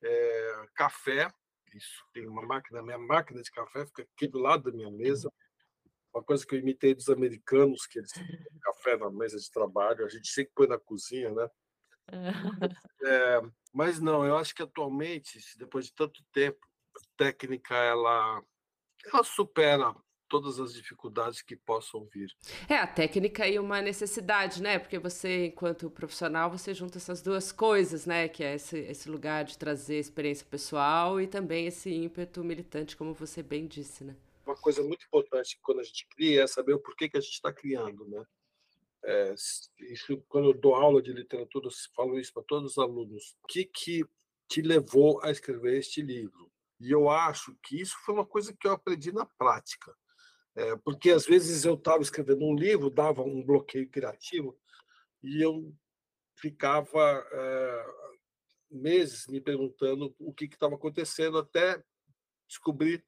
É, 0.03 0.65
café, 0.75 1.31
isso, 1.74 2.05
tem 2.13 2.27
uma 2.27 2.41
máquina, 2.41 2.81
minha 2.81 2.98
máquina 2.98 3.41
de 3.41 3.51
café 3.51 3.86
fica 3.86 4.03
aqui 4.03 4.27
do 4.27 4.39
lado 4.39 4.70
da 4.70 4.75
minha 4.75 4.91
mesa 4.91 5.31
uma 6.13 6.24
coisa 6.24 6.46
que 6.46 6.55
eu 6.55 6.60
imitei 6.60 6.93
dos 6.93 7.10
americanos, 7.10 7.86
que 7.88 8.00
eles 8.00 8.12
têm 8.51 8.60
café 8.62 8.98
na 8.98 9.10
mesa 9.10 9.38
de 9.38 9.50
trabalho, 9.51 10.05
a 10.05 10.10
gente 10.10 10.27
sempre 10.27 10.51
põe 10.53 10.67
na 10.67 10.77
cozinha, 10.77 11.31
né? 11.31 11.50
É, 13.03 13.41
mas 13.74 14.00
não, 14.00 14.24
eu 14.24 14.38
acho 14.38 14.53
que 14.53 14.62
atualmente, 14.62 15.39
depois 15.58 15.86
de 15.86 15.93
tanto 15.93 16.24
tempo, 16.31 16.60
a 16.96 17.00
técnica 17.17 17.74
ela, 17.75 18.43
ela 19.05 19.24
supera 19.24 19.96
todas 20.31 20.62
as 20.62 20.73
dificuldades 20.73 21.41
que 21.41 21.58
possam 21.58 22.06
vir. 22.06 22.32
É, 22.69 22.77
a 22.77 22.88
técnica 22.88 23.45
e 23.45 23.60
uma 23.60 23.82
necessidade, 23.82 24.63
né? 24.63 24.79
Porque 24.79 24.97
você, 24.97 25.47
enquanto 25.47 25.91
profissional, 25.91 26.49
você 26.49 26.73
junta 26.73 26.97
essas 26.97 27.21
duas 27.21 27.51
coisas, 27.51 28.06
né? 28.06 28.29
Que 28.29 28.41
é 28.41 28.56
esse, 28.56 28.79
esse 28.79 29.10
lugar 29.10 29.43
de 29.43 29.58
trazer 29.58 29.99
experiência 29.99 30.45
pessoal 30.49 31.19
e 31.19 31.27
também 31.27 31.67
esse 31.67 31.93
ímpeto 31.93 32.41
militante, 32.45 32.95
como 32.95 33.13
você 33.13 33.43
bem 33.43 33.67
disse, 33.67 34.06
né? 34.06 34.15
uma 34.45 34.56
coisa 34.56 34.84
muito 34.84 35.06
importante 35.06 35.58
quando 35.62 35.79
a 35.79 35.84
gente 35.84 36.08
cria 36.08 36.43
é 36.43 36.47
saber 36.47 36.73
o 36.73 36.79
porquê 36.79 37.08
que 37.08 37.17
a 37.17 37.21
gente 37.21 37.34
está 37.34 37.53
criando, 37.53 38.06
né? 38.08 38.25
É, 39.03 39.34
isso, 39.79 40.17
quando 40.27 40.49
eu 40.49 40.53
dou 40.53 40.75
aula 40.75 41.01
de 41.01 41.12
literatura, 41.12 41.67
eu 41.67 41.71
falo 41.95 42.19
isso 42.19 42.34
para 42.34 42.43
todos 42.43 42.71
os 42.71 42.77
alunos. 42.77 43.36
O 43.43 43.47
que, 43.47 43.65
que 43.65 44.06
te 44.47 44.62
levou 44.62 45.21
a 45.23 45.32
escrever 45.32 45.77
este 45.77 46.01
livro? 46.01 46.51
E 46.79 46.91
eu 46.91 47.10
acho 47.10 47.56
que 47.63 47.79
isso 47.79 47.95
foi 48.06 48.13
uma 48.13 48.25
coisa 48.25 48.53
que 48.53 48.67
eu 48.67 48.71
aprendi 48.71 49.12
na 49.12 49.25
prática. 49.25 49.95
É, 50.55 50.75
porque 50.77 51.11
às 51.11 51.25
vezes 51.25 51.63
eu 51.63 51.75
estava 51.75 52.01
escrevendo 52.01 52.45
um 52.45 52.55
livro, 52.55 52.89
dava 52.89 53.21
um 53.21 53.43
bloqueio 53.43 53.89
criativo, 53.89 54.57
e 55.23 55.41
eu 55.41 55.73
ficava 56.35 57.25
é, 57.31 57.85
meses 58.69 59.27
me 59.27 59.39
perguntando 59.39 60.13
o 60.19 60.33
que 60.33 60.45
estava 60.45 60.75
acontecendo, 60.75 61.37
até 61.37 61.81
descobrir 62.47 63.05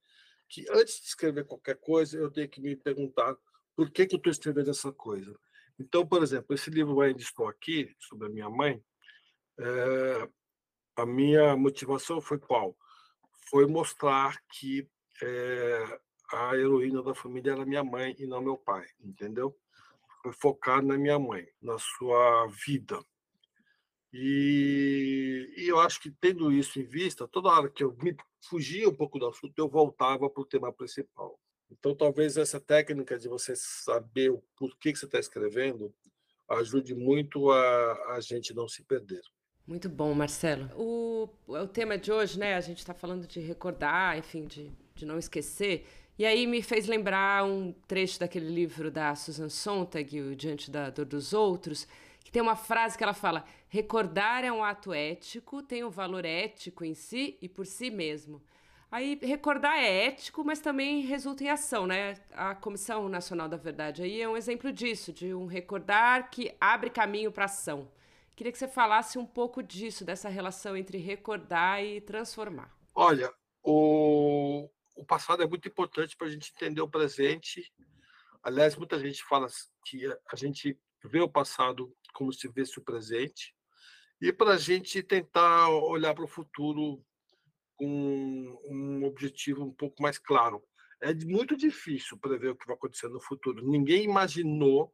que 0.48 0.66
antes 0.70 1.02
de 1.02 1.08
escrever 1.08 1.46
qualquer 1.46 1.76
coisa, 1.78 2.18
eu 2.18 2.32
tenho 2.32 2.48
que 2.48 2.62
me 2.62 2.76
perguntar 2.76 3.36
por 3.76 3.90
que, 3.90 4.06
que 4.06 4.16
eu 4.16 4.18
estou 4.18 4.32
escrevendo 4.32 4.70
essa 4.70 4.92
coisa. 4.92 5.38
Então, 5.80 6.06
por 6.06 6.22
exemplo, 6.22 6.54
esse 6.54 6.70
livro 6.70 7.02
Ainda 7.02 7.22
Estou 7.22 7.48
Aqui, 7.48 7.94
sobre 8.00 8.28
a 8.28 8.30
minha 8.30 8.50
mãe, 8.50 8.82
é, 9.60 10.30
a 10.96 11.06
minha 11.06 11.56
motivação 11.58 12.22
foi 12.22 12.38
qual? 12.38 12.78
Foi 13.50 13.66
mostrar 13.66 14.40
que 14.52 14.88
é, 15.22 16.00
a 16.32 16.56
heroína 16.56 17.04
da 17.04 17.14
família 17.14 17.52
era 17.52 17.66
minha 17.66 17.84
mãe 17.84 18.16
e 18.18 18.26
não 18.26 18.42
meu 18.42 18.58
pai, 18.58 18.86
entendeu? 19.04 19.56
Foi 20.22 20.32
focar 20.34 20.84
na 20.84 20.98
minha 20.98 21.20
mãe, 21.20 21.48
na 21.62 21.78
sua 21.78 22.48
vida. 22.66 23.00
E, 24.12 25.52
e 25.58 25.68
eu 25.68 25.80
acho 25.80 26.00
que, 26.00 26.12
tendo 26.12 26.52
isso 26.52 26.80
em 26.80 26.84
vista, 26.84 27.28
toda 27.28 27.50
hora 27.50 27.70
que 27.70 27.84
eu 27.84 27.96
me 28.02 28.16
fugia 28.48 28.88
um 28.88 28.96
pouco 28.96 29.18
do 29.18 29.28
assunto, 29.28 29.54
eu 29.58 29.68
voltava 29.68 30.30
para 30.30 30.42
o 30.42 30.46
tema 30.46 30.72
principal. 30.72 31.40
Então, 31.72 31.96
talvez 31.96 32.38
essa 32.38 32.60
técnica 32.60 33.18
de 33.18 33.28
você 33.28 33.56
saber 33.56 34.30
o 34.30 34.44
porquê 34.56 34.94
que 34.94 35.00
você 35.00 35.06
está 35.06 35.20
escrevendo 35.20 35.94
ajude 36.48 36.94
muito 36.94 37.50
a, 37.52 38.16
a 38.16 38.20
gente 38.22 38.54
não 38.54 38.68
se 38.68 38.84
perder. 38.84 39.22
Muito 39.66 39.90
bom, 39.90 40.14
Marcelo. 40.14 40.70
O, 40.76 41.30
o 41.48 41.68
tema 41.68 41.98
de 41.98 42.12
hoje, 42.12 42.38
né? 42.38 42.56
A 42.56 42.62
gente 42.62 42.80
está 42.80 42.94
falando 42.94 43.26
de 43.26 43.40
recordar, 43.40 44.18
enfim, 44.18 44.46
de, 44.46 44.72
de 44.94 45.06
não 45.06 45.18
esquecer. 45.18 45.88
E 46.18 46.26
aí 46.26 46.46
me 46.46 46.62
fez 46.62 46.86
lembrar 46.86 47.44
um 47.44 47.74
trecho 47.88 48.20
daquele 48.20 48.48
livro 48.48 48.92
da 48.92 49.16
Susan 49.16 49.50
Sontag, 49.50 50.22
o 50.22 50.36
Diante 50.36 50.70
da 50.70 50.92
Dor 50.92 51.06
dos 51.06 51.34
Outros, 51.34 51.88
que 52.24 52.32
tem 52.32 52.42
uma 52.42 52.56
frase 52.56 52.96
que 52.96 53.04
ela 53.04 53.16
fala: 53.16 53.44
recordar 53.68 54.44
é 54.44 54.52
um 54.52 54.64
ato 54.64 54.94
ético, 54.94 55.64
tem 55.64 55.84
um 55.84 55.90
valor 55.90 56.24
ético 56.24 56.86
em 56.86 56.94
si 56.94 57.38
e 57.42 57.50
por 57.50 57.66
si 57.66 57.90
mesmo. 57.90 58.42
Aí 58.92 59.18
recordar 59.24 59.76
é 59.76 60.06
ético, 60.06 60.44
mas 60.44 60.60
também 60.60 61.02
resulta 61.02 61.44
em 61.44 61.50
ação, 61.50 61.88
né? 61.88 62.14
A 62.32 62.54
Comissão 62.54 63.10
Nacional 63.10 63.50
da 63.50 63.58
Verdade 63.58 64.04
aí 64.04 64.22
é 64.22 64.30
um 64.30 64.38
exemplo 64.38 64.72
disso, 64.72 65.12
de 65.12 65.34
um 65.34 65.48
recordar 65.48 66.30
que 66.30 66.56
abre 66.62 66.92
caminho 66.92 67.32
para 67.32 67.46
ação. 67.46 67.90
Queria 68.36 68.52
que 68.52 68.58
você 68.60 68.68
falasse 68.68 69.18
um 69.18 69.26
pouco 69.26 69.64
disso, 69.64 70.06
dessa 70.06 70.30
relação 70.30 70.78
entre 70.78 71.00
recordar 71.00 71.84
e 71.84 72.02
transformar. 72.02 72.72
Olha, 72.94 73.34
o, 73.64 74.70
o 74.96 75.06
passado 75.06 75.44
é 75.44 75.48
muito 75.48 75.68
importante 75.68 76.16
para 76.16 76.28
a 76.28 76.30
gente 76.30 76.52
entender 76.56 76.82
o 76.82 76.90
presente. 76.90 77.72
Aliás, 78.42 78.76
muita 78.76 79.00
gente 79.00 79.24
fala 79.24 79.48
que 79.86 80.06
a 80.32 80.36
gente 80.36 80.80
vê 81.04 81.20
o 81.20 81.30
passado 81.30 81.96
como 82.14 82.32
se 82.32 82.48
visse 82.48 82.80
o 82.80 82.84
presente, 82.84 83.56
e 84.22 84.32
para 84.32 84.52
a 84.52 84.58
gente 84.58 85.04
tentar 85.04 85.70
olhar 85.70 86.14
para 86.14 86.24
o 86.24 86.28
futuro 86.28 87.04
com 87.76 88.62
um 88.70 89.04
objetivo 89.04 89.64
um 89.64 89.74
pouco 89.74 90.02
mais 90.02 90.18
claro. 90.18 90.64
É 91.02 91.14
muito 91.14 91.58
difícil 91.58 92.18
prever 92.18 92.52
o 92.52 92.56
que 92.56 92.66
vai 92.66 92.76
acontecer 92.76 93.10
no 93.10 93.20
futuro. 93.20 93.68
Ninguém 93.68 94.04
imaginou 94.04 94.94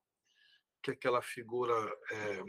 que 0.81 0.89
aquela 0.89 1.21
figura 1.21 1.73
é, 2.11 2.43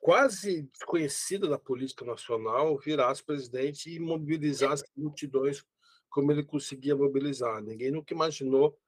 quase 0.00 0.62
desconhecida 0.62 1.48
da 1.48 1.58
política 1.58 2.04
nacional 2.04 2.76
virasse 2.78 3.22
presidente 3.22 3.88
e 3.88 4.00
mobilizasse 4.00 4.84
multidões 4.96 5.64
como 6.12 6.30
ele 6.30 6.44
conseguia 6.44 6.94
mobilizar. 6.94 7.60
Ninguém 7.62 7.90
nunca 7.90 8.14
imaginou 8.14 8.78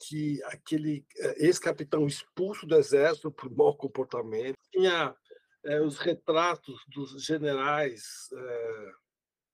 que 0.00 0.42
aquele 0.44 1.06
eh, 1.16 1.46
ex-capitão 1.46 2.06
expulso 2.06 2.66
do 2.66 2.74
exército 2.74 3.30
por 3.30 3.54
mau 3.54 3.76
comportamento 3.76 4.58
tinha 4.72 5.14
é, 5.64 5.80
os 5.80 5.98
retratos 5.98 6.80
dos 6.88 7.24
generais 7.24 8.28
é, 8.32 8.92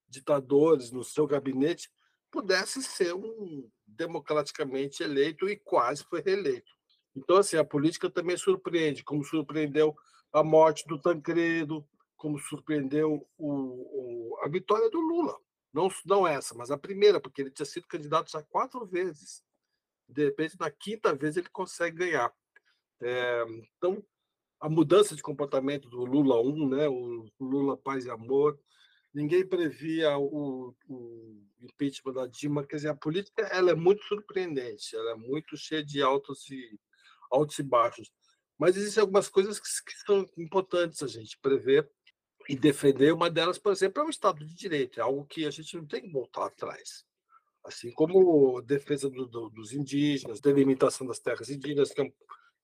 ditadores 0.08 0.90
no 0.90 1.04
seu 1.04 1.26
gabinete 1.26 1.90
pudesse 2.30 2.82
ser 2.82 3.14
um 3.14 3.68
democraticamente 3.86 5.02
eleito 5.02 5.48
e 5.48 5.56
quase 5.56 6.04
foi 6.04 6.22
reeleito. 6.22 6.70
Então, 7.14 7.36
assim, 7.36 7.56
a 7.56 7.64
política 7.64 8.08
também 8.08 8.36
surpreende, 8.36 9.04
como 9.04 9.24
surpreendeu 9.24 9.94
a 10.32 10.42
morte 10.42 10.86
do 10.86 11.00
Tancredo, 11.00 11.86
como 12.16 12.38
surpreendeu 12.38 13.26
o, 13.36 14.32
o, 14.32 14.38
a 14.42 14.48
vitória 14.48 14.88
do 14.90 15.00
Lula. 15.00 15.36
Não, 15.72 15.88
não 16.04 16.26
essa, 16.26 16.54
mas 16.54 16.70
a 16.70 16.78
primeira, 16.78 17.20
porque 17.20 17.42
ele 17.42 17.50
tinha 17.50 17.66
sido 17.66 17.86
candidato 17.86 18.30
já 18.30 18.42
quatro 18.42 18.84
vezes. 18.86 19.42
De 20.08 20.24
repente, 20.24 20.58
na 20.58 20.70
quinta 20.70 21.14
vez, 21.14 21.36
ele 21.36 21.48
consegue 21.50 21.98
ganhar. 21.98 22.32
É, 23.00 23.44
então, 23.76 24.04
a 24.60 24.68
mudança 24.68 25.14
de 25.14 25.22
comportamento 25.22 25.88
do 25.88 26.04
Lula 26.04 26.40
1, 26.40 26.68
né, 26.68 26.88
o 26.88 27.30
Lula 27.38 27.76
Paz 27.76 28.06
e 28.06 28.10
Amor, 28.10 28.58
ninguém 29.12 29.46
previa 29.46 30.18
o, 30.18 30.74
o, 30.88 31.42
impeachment 31.60 32.12
da 32.12 32.26
Dilma. 32.26 32.66
Quer 32.66 32.76
dizer, 32.76 32.88
a 32.88 32.94
política 32.94 33.42
ela 33.42 33.70
é 33.70 33.74
muito 33.74 34.02
surpreendente, 34.04 34.96
ela 34.96 35.12
é 35.12 35.14
muito 35.14 35.56
cheia 35.56 35.84
de 35.84 36.02
altos 36.02 36.48
e, 36.50 36.78
altos 37.30 37.58
e 37.58 37.62
baixos. 37.62 38.10
Mas 38.58 38.76
existem 38.76 39.00
algumas 39.00 39.28
coisas 39.28 39.60
que, 39.60 39.68
que 39.84 39.96
são 40.04 40.28
importantes 40.36 41.02
a 41.02 41.06
gente 41.06 41.38
prever 41.40 41.88
e 42.48 42.56
defender. 42.56 43.12
Uma 43.12 43.30
delas, 43.30 43.58
por 43.58 43.72
exemplo, 43.72 44.02
é 44.02 44.06
o 44.06 44.10
Estado 44.10 44.44
de 44.44 44.54
Direito, 44.54 44.98
é 44.98 45.02
algo 45.02 45.26
que 45.26 45.44
a 45.44 45.50
gente 45.50 45.76
não 45.76 45.86
tem 45.86 46.02
que 46.02 46.10
voltar 46.10 46.46
atrás. 46.46 47.04
Assim 47.62 47.92
como 47.92 48.62
defesa 48.62 49.10
do, 49.10 49.26
do, 49.26 49.50
dos 49.50 49.72
indígenas, 49.72 50.40
delimitação 50.40 51.06
das 51.06 51.18
terras 51.18 51.50
indígenas, 51.50 51.92
que 51.92 52.00
é, 52.00 52.04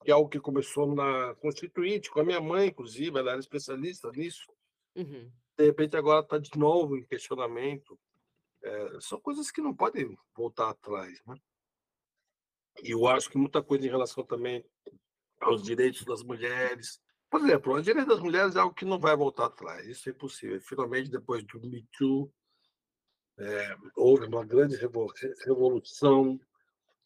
que 0.02 0.10
é, 0.10 0.12
algo 0.12 0.30
que 0.30 0.40
começou 0.40 0.94
na 0.94 1.34
Constituinte, 1.34 2.10
com 2.10 2.20
a 2.20 2.24
minha 2.24 2.40
mãe, 2.40 2.68
inclusive, 2.68 3.18
ela 3.18 3.32
era 3.32 3.40
especialista 3.40 4.10
nisso. 4.12 4.50
Uhum. 4.94 5.30
De 5.56 5.66
repente, 5.66 5.96
agora 5.96 6.24
está 6.24 6.38
de 6.38 6.56
novo 6.58 6.96
em 6.96 7.04
questionamento. 7.04 7.98
É, 8.62 9.00
são 9.00 9.20
coisas 9.20 9.50
que 9.50 9.60
não 9.60 9.74
podem 9.74 10.16
voltar 10.34 10.70
atrás. 10.70 11.20
Né? 11.26 11.36
E 12.82 12.92
eu 12.92 13.06
acho 13.06 13.28
que 13.28 13.36
muita 13.36 13.62
coisa 13.62 13.86
em 13.86 13.90
relação 13.90 14.24
também 14.24 14.64
aos 15.40 15.62
direitos 15.62 16.04
das 16.04 16.22
mulheres. 16.22 17.00
Por 17.34 17.40
exemplo, 17.40 17.72
o 17.72 17.82
direito 17.82 18.06
das 18.06 18.20
mulheres 18.20 18.54
é 18.54 18.60
algo 18.60 18.72
que 18.72 18.84
não 18.84 18.96
vai 18.96 19.16
voltar 19.16 19.46
atrás, 19.46 19.84
isso 19.88 20.08
é 20.08 20.12
impossível. 20.12 20.60
Finalmente, 20.60 21.10
depois 21.10 21.42
do 21.42 21.60
Me 21.62 21.84
Too, 21.98 22.32
é, 23.36 23.76
houve 23.96 24.26
uma 24.26 24.44
grande 24.44 24.76
revolução 24.76 26.38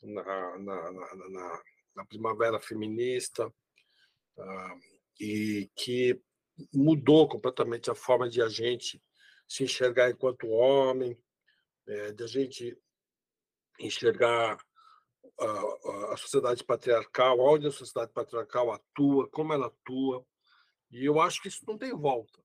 na, 0.02 0.58
na, 0.58 0.92
na, 0.92 1.62
na 1.96 2.04
primavera 2.04 2.60
feminista 2.60 3.46
uh, 3.46 4.80
e 5.18 5.70
que 5.74 6.20
mudou 6.74 7.26
completamente 7.26 7.90
a 7.90 7.94
forma 7.94 8.28
de 8.28 8.42
a 8.42 8.50
gente 8.50 9.02
se 9.48 9.64
enxergar 9.64 10.10
enquanto 10.10 10.46
homem, 10.46 11.18
é, 11.86 12.12
de 12.12 12.22
a 12.22 12.26
gente 12.26 12.78
enxergar 13.80 14.58
a, 16.12 16.16
sociedade 16.16 16.64
patriarcal, 16.64 17.38
onde 17.38 17.66
a 17.66 17.72
sociedade 17.72 18.12
patriarcal 18.12 18.72
atua, 18.72 19.28
como 19.28 19.52
ela 19.52 19.66
atua, 19.66 20.24
e 20.90 21.04
eu 21.04 21.20
acho 21.20 21.40
que 21.40 21.48
isso 21.48 21.64
não 21.66 21.78
tem 21.78 21.92
volta. 21.92 22.40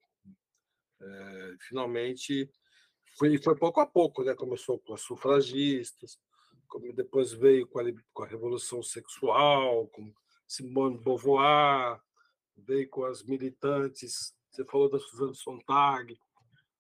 É, 1.02 1.56
finalmente, 1.62 2.50
foi, 3.18 3.38
foi 3.38 3.56
pouco 3.56 3.80
a 3.80 3.86
pouco, 3.86 4.24
né? 4.24 4.36
Começou 4.36 4.80
com 4.80 4.94
as 4.94 5.02
sufragistas, 5.02 6.20
depois 6.96 7.32
veio 7.32 7.68
com 7.68 7.80
a, 7.80 7.84
com 8.14 8.24
a 8.24 8.28
Revolução 8.28 8.82
Sexual, 8.82 9.88
com 9.88 10.14
Simone 10.48 10.98
Beauvoir, 10.98 12.02
veio 12.58 12.90
com 12.90 13.06
as 13.06 13.24
militantes, 13.24 14.36
você 14.50 14.64
falou 14.66 14.90
da 14.90 15.00
Suzana 15.00 15.34
Sontag, 15.34 16.18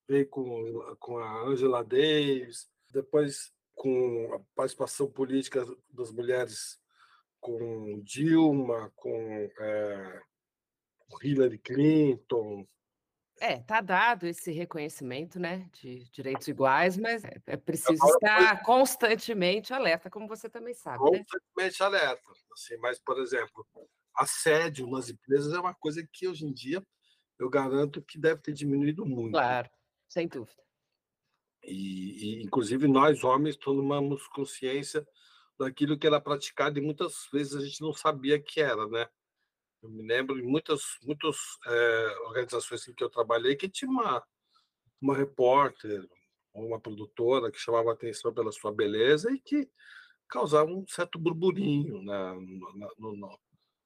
veio 0.08 0.28
com, 0.30 0.95
com 0.99 1.17
a 1.17 1.43
Angela 1.43 1.84
Davis, 1.84 2.69
depois 2.91 3.52
com 3.74 4.34
a 4.34 4.40
participação 4.56 5.12
política 5.12 5.66
das 5.90 6.12
mulheres 6.12 6.80
com 7.40 8.02
Dilma, 8.04 8.92
com 8.96 9.50
é, 9.60 10.22
Hillary 11.22 11.58
Clinton. 11.58 12.66
É, 13.40 13.60
tá 13.60 13.82
dado 13.82 14.26
esse 14.26 14.52
reconhecimento, 14.52 15.40
né, 15.40 15.68
de 15.74 16.10
direitos 16.12 16.48
iguais, 16.48 16.98
mas 16.98 17.24
é, 17.26 17.42
é 17.48 17.58
preciso 17.58 18.02
Agora, 18.02 18.16
estar 18.16 18.56
foi... 18.58 18.66
constantemente 18.66 19.74
alerta, 19.74 20.10
como 20.10 20.28
você 20.28 20.48
também 20.50 20.74
sabe, 20.74 21.04
né? 21.04 21.18
constantemente 21.18 21.80
né? 21.80 21.86
alerta. 21.86 22.32
Assim, 22.54 22.78
mas, 22.78 23.00
por 23.00 23.20
exemplo, 23.20 23.68
assédio 24.16 24.88
nas 24.88 25.10
empresas 25.10 25.52
é 25.52 25.60
uma 25.60 25.74
coisa 25.74 26.08
que 26.10 26.28
hoje 26.28 26.46
em 26.46 26.54
dia 26.54 26.82
eu 27.40 27.50
garanto 27.50 28.02
que 28.02 28.18
deve 28.18 28.42
ter 28.42 28.54
diminuído 28.54 29.06
muito. 29.06 29.32
Claro, 29.32 29.70
sem 30.08 30.28
dúvida. 30.28 30.64
E, 31.65 32.39
e, 32.39 32.43
inclusive 32.43 32.88
nós 32.88 33.23
homens 33.23 33.56
tomamos 33.56 34.28
consciência 34.28 35.08
daquilo 35.58 35.97
que 35.97 36.08
era 36.08 36.19
praticado 36.19 36.78
e 36.78 36.82
muitas 36.82 37.28
vezes 37.32 37.56
a 37.56 37.62
gente 37.65 37.82
não 37.82 37.93
sabia 37.93 38.39
que 38.39 38.60
era, 38.60 38.88
né? 38.88 39.08
Eu 39.82 39.89
me 39.89 40.06
lembro 40.08 40.36
de 40.36 40.43
muitas 40.43 40.97
muitas 41.04 41.38
é, 41.65 42.17
organizações 42.28 42.88
em 42.88 42.93
que 42.93 43.04
eu 43.04 43.10
trabalhei 43.10 43.56
que 43.56 43.69
tinha 43.69 43.89
uma 43.89 44.23
uma 45.02 45.15
repórter 45.15 46.08
ou 46.54 46.67
uma 46.67 46.80
produtora 46.80 47.52
que 47.52 47.60
chamava 47.60 47.91
atenção 47.91 48.34
pela 48.34 48.52
sua 48.52 48.73
beleza 48.73 49.32
e 49.32 49.39
que 49.39 49.69
causava 50.28 50.71
um 50.71 50.86
certo 50.88 51.19
burburinho 51.19 52.02
né, 52.04 52.34
no, 52.34 52.95
no, 52.97 53.39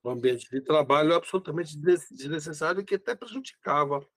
no 0.03 0.11
ambiente 0.11 0.49
de 0.49 0.61
trabalho 0.61 1.15
absolutamente 1.15 1.77
desnecessário 1.77 2.85
que 2.85 2.95
até 2.95 3.15
prejudicava 3.15 4.07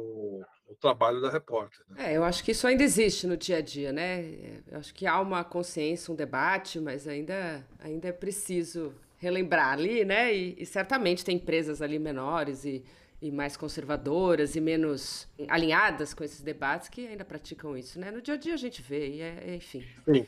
o, 0.00 0.42
o 0.68 0.74
trabalho 0.74 1.20
da 1.20 1.30
repórter. 1.30 1.80
Né? 1.88 2.12
É, 2.12 2.16
eu 2.16 2.24
acho 2.24 2.44
que 2.44 2.52
isso 2.52 2.66
ainda 2.66 2.82
existe 2.82 3.26
no 3.26 3.36
dia 3.36 3.58
a 3.58 3.60
dia, 3.60 3.92
né? 3.92 4.62
Eu 4.70 4.78
acho 4.78 4.94
que 4.94 5.06
há 5.06 5.20
uma 5.20 5.42
consciência, 5.44 6.12
um 6.12 6.16
debate, 6.16 6.78
mas 6.80 7.08
ainda, 7.08 7.66
ainda 7.78 8.08
é 8.08 8.12
preciso 8.12 8.94
relembrar 9.18 9.72
ali, 9.72 10.04
né? 10.04 10.34
E, 10.34 10.56
e 10.58 10.66
certamente 10.66 11.24
tem 11.24 11.36
empresas 11.36 11.80
ali 11.80 11.98
menores 11.98 12.64
e, 12.64 12.84
e 13.20 13.30
mais 13.30 13.56
conservadoras 13.56 14.56
e 14.56 14.60
menos 14.60 15.28
alinhadas 15.48 16.12
com 16.12 16.22
esses 16.22 16.42
debates 16.42 16.88
que 16.88 17.06
ainda 17.06 17.24
praticam 17.24 17.76
isso, 17.76 17.98
né? 17.98 18.10
No 18.10 18.20
dia 18.20 18.34
a 18.34 18.38
dia 18.38 18.54
a 18.54 18.58
gente 18.58 18.82
vê, 18.82 19.08
e 19.08 19.20
é, 19.20 19.44
é 19.46 19.54
enfim. 19.56 19.84
Sim. 20.04 20.26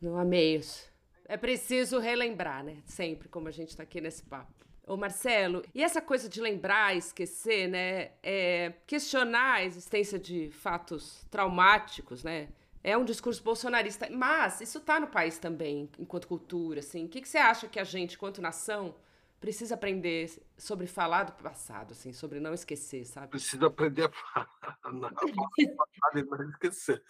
Não 0.00 0.18
há 0.18 0.24
meios. 0.24 0.88
É 1.28 1.36
preciso 1.36 1.98
relembrar, 1.98 2.62
né? 2.62 2.76
Sempre, 2.84 3.28
como 3.28 3.48
a 3.48 3.50
gente 3.50 3.70
está 3.70 3.82
aqui 3.82 4.00
nesse 4.00 4.22
papo. 4.22 4.65
Ô 4.86 4.96
Marcelo, 4.96 5.64
e 5.74 5.82
essa 5.82 6.00
coisa 6.00 6.28
de 6.28 6.40
lembrar, 6.40 6.96
esquecer, 6.96 7.66
né? 7.66 8.12
É, 8.22 8.72
questionar 8.86 9.54
a 9.54 9.64
existência 9.64 10.16
de 10.16 10.48
fatos 10.52 11.26
traumáticos, 11.28 12.22
né? 12.22 12.48
É 12.84 12.96
um 12.96 13.04
discurso 13.04 13.42
bolsonarista, 13.42 14.08
mas 14.08 14.60
isso 14.60 14.78
está 14.78 15.00
no 15.00 15.08
país 15.08 15.38
também, 15.40 15.90
enquanto 15.98 16.28
cultura, 16.28 16.78
assim. 16.78 17.06
O 17.06 17.08
que, 17.08 17.20
que 17.20 17.28
você 17.28 17.36
acha 17.36 17.66
que 17.66 17.80
a 17.80 17.84
gente, 17.84 18.14
enquanto 18.14 18.40
nação, 18.40 18.94
precisa 19.40 19.74
aprender 19.74 20.30
sobre 20.56 20.86
falar 20.86 21.24
do 21.24 21.32
passado, 21.32 21.90
assim, 21.90 22.12
sobre 22.12 22.38
não 22.38 22.54
esquecer, 22.54 23.04
sabe? 23.06 23.26
Precisa 23.26 23.66
aprender 23.66 24.04
a 24.04 24.08
falar, 24.08 24.48
não, 24.84 25.10
não 25.10 26.50
esquecer, 26.50 27.02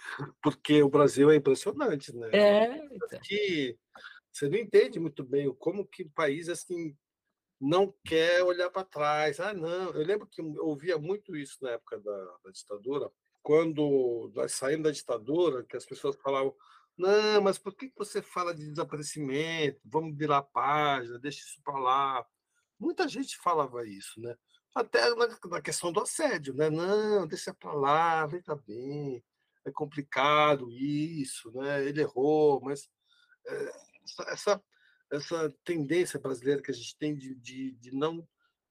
porque 0.42 0.82
o 0.82 0.88
Brasil 0.88 1.30
é 1.30 1.36
impressionante, 1.36 2.16
né? 2.16 2.30
É. 2.32 2.88
Então. 2.90 3.20
Que 3.22 3.76
você 4.32 4.48
não 4.48 4.56
entende 4.56 4.98
muito 4.98 5.22
bem 5.22 5.54
como 5.58 5.86
que 5.86 6.04
o 6.04 6.10
país 6.10 6.48
assim 6.48 6.96
não 7.60 7.94
quer 8.04 8.42
olhar 8.42 8.70
para 8.70 8.84
trás. 8.84 9.40
Ah, 9.40 9.54
não. 9.54 9.90
Eu 9.90 10.04
lembro 10.04 10.26
que 10.26 10.40
eu 10.40 10.66
ouvia 10.66 10.98
muito 10.98 11.36
isso 11.36 11.58
na 11.62 11.70
época 11.70 11.98
da, 12.00 12.24
da 12.44 12.50
ditadura, 12.50 13.10
quando 13.42 14.30
nós 14.34 14.52
saímos 14.52 14.84
da 14.84 14.90
ditadura, 14.90 15.64
que 15.64 15.76
as 15.76 15.86
pessoas 15.86 16.16
falavam: 16.16 16.54
não, 16.96 17.42
mas 17.42 17.58
por 17.58 17.74
que 17.74 17.92
você 17.96 18.22
fala 18.22 18.54
de 18.54 18.68
desaparecimento? 18.68 19.80
Vamos 19.84 20.16
virar 20.16 20.38
a 20.38 20.42
página, 20.42 21.18
deixa 21.18 21.40
isso 21.40 21.60
para 21.62 21.78
lá. 21.78 22.26
Muita 22.78 23.06
gente 23.08 23.36
falava 23.38 23.86
isso, 23.86 24.20
né? 24.20 24.34
Até 24.74 25.14
na, 25.14 25.28
na 25.48 25.62
questão 25.62 25.92
do 25.92 26.00
assédio, 26.00 26.54
né? 26.54 26.70
Não, 26.70 27.26
deixa 27.26 27.54
para 27.54 27.72
lá, 27.72 28.26
veja 28.26 28.54
bem, 28.66 29.24
é 29.64 29.70
complicado 29.70 30.70
isso, 30.70 31.50
né? 31.52 31.84
Ele 31.84 32.00
errou, 32.00 32.60
mas 32.62 32.88
é, 33.46 33.72
essa, 34.04 34.22
essa 34.30 34.64
essa 35.10 35.54
tendência 35.64 36.18
brasileira 36.18 36.62
que 36.62 36.70
a 36.70 36.74
gente 36.74 36.96
tem 36.96 37.14
de, 37.14 37.34
de, 37.34 37.72
de 37.72 37.94
não 37.94 38.26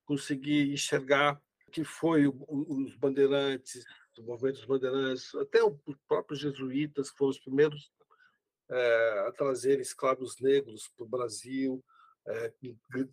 conseguir 0.05 0.71
enxergar 0.71 1.41
que 1.71 1.83
foi 1.83 2.27
o, 2.27 2.35
os 2.47 2.95
bandeirantes, 2.95 3.83
o 4.17 4.23
movimento 4.23 4.55
dos 4.55 4.65
bandeirantes, 4.65 5.35
até 5.35 5.63
os 5.63 5.97
próprios 6.07 6.39
jesuítas, 6.39 7.11
que 7.11 7.17
foram 7.17 7.31
os 7.31 7.39
primeiros 7.39 7.91
é, 8.69 9.25
a 9.27 9.31
trazer 9.31 9.79
escravos 9.79 10.39
negros 10.39 10.87
para 10.95 11.05
o 11.05 11.09
Brasil, 11.09 11.83
é, 12.27 12.53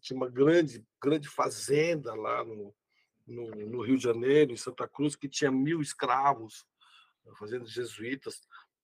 tinha 0.00 0.16
uma 0.16 0.28
grande, 0.28 0.86
grande 1.02 1.28
fazenda 1.28 2.14
lá 2.14 2.44
no, 2.44 2.74
no, 3.26 3.50
no, 3.50 3.82
Rio 3.82 3.96
de 3.96 4.04
Janeiro, 4.04 4.52
em 4.52 4.56
Santa 4.56 4.88
Cruz, 4.88 5.14
que 5.14 5.28
tinha 5.28 5.50
mil 5.50 5.80
escravos, 5.80 6.64
fazendo 7.38 7.66
jesuítas. 7.66 8.40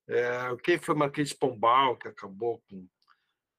É, 0.06 0.56
quem 0.62 0.78
foi 0.78 0.94
Marquês 0.94 1.30
de 1.30 1.36
Pombal, 1.36 1.96
que 1.96 2.08
acabou 2.08 2.62
com 2.68 2.86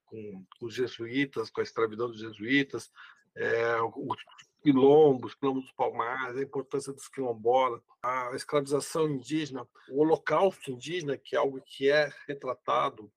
com, 0.09 0.45
os 0.61 0.73
jesuítas, 0.73 1.49
com 1.49 1.61
a 1.61 1.63
escravidão 1.63 2.09
dos 2.09 2.19
jesuítas, 2.19 2.91
é, 3.35 3.81
o, 3.81 4.15
quilombos, 4.61 5.35
quilombos 5.35 5.71
palmares, 5.71 6.37
a 6.37 6.43
importância 6.43 6.91
dos 6.91 7.07
quilombolas, 7.07 7.81
a 8.01 8.31
escravização 8.35 9.09
indígena, 9.09 9.67
o 9.89 10.01
holocausto 10.01 10.71
indígena, 10.71 11.17
que 11.17 11.35
é 11.35 11.39
algo 11.39 11.61
que 11.61 11.89
é 11.89 12.11
retratado 12.27 13.11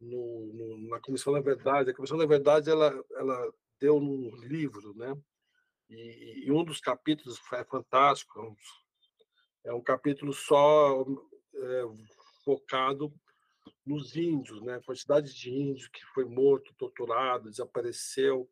no, 0.00 0.46
no, 0.52 0.88
na 0.88 1.00
Comissão 1.00 1.32
da 1.32 1.40
Verdade. 1.40 1.90
A 1.90 1.94
Comissão 1.94 2.16
da 2.16 2.26
Verdade 2.26 2.70
ela, 2.70 3.04
ela 3.12 3.52
deu 3.78 3.96
um 3.96 4.34
livro, 4.36 4.94
né? 4.96 5.16
E, 5.88 6.44
e 6.46 6.52
um 6.52 6.64
dos 6.64 6.80
capítulos 6.80 7.40
é 7.52 7.64
fantástico, 7.64 8.38
é 8.38 8.42
um, 8.42 8.56
é 9.64 9.74
um 9.74 9.82
capítulo 9.82 10.32
só 10.32 11.04
é, 11.54 11.82
focado 12.44 13.12
nos 13.84 14.16
índios, 14.16 14.62
né? 14.62 14.76
A 14.76 14.82
quantidade 14.82 15.34
de 15.34 15.50
índios 15.50 15.88
que 15.88 16.04
foi 16.14 16.24
morto, 16.24 16.74
torturado, 16.74 17.50
desapareceu 17.50 18.48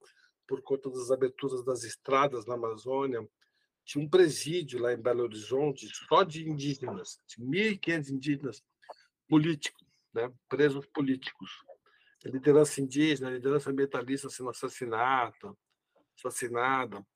por 0.47 0.63
conta 0.63 0.91
das 0.91 1.11
aberturas 1.11 1.65
das 1.65 1.85
estradas 1.85 2.47
na 2.47 2.55
Amazônia. 2.55 3.29
Tinha 3.85 4.05
um 4.05 4.09
presídio 4.09 4.81
lá 4.81 4.93
em 4.93 5.01
Belo 5.01 5.23
Horizonte 5.23 5.89
só 6.09 6.23
de 6.23 6.49
indígenas, 6.49 7.21
de 7.27 7.43
1.500 7.43 8.11
indígenas 8.11 8.63
políticos, 9.29 9.87
né? 10.13 10.33
presos 10.49 10.87
políticos. 10.87 11.51
A 12.25 12.29
liderança 12.29 12.81
indígena, 12.81 13.29
a 13.29 13.33
liderança 13.33 13.71
ambientalista 13.71 14.29
sendo 14.29 14.51
assassinada, 14.51 15.55
assassinada. 16.17 17.07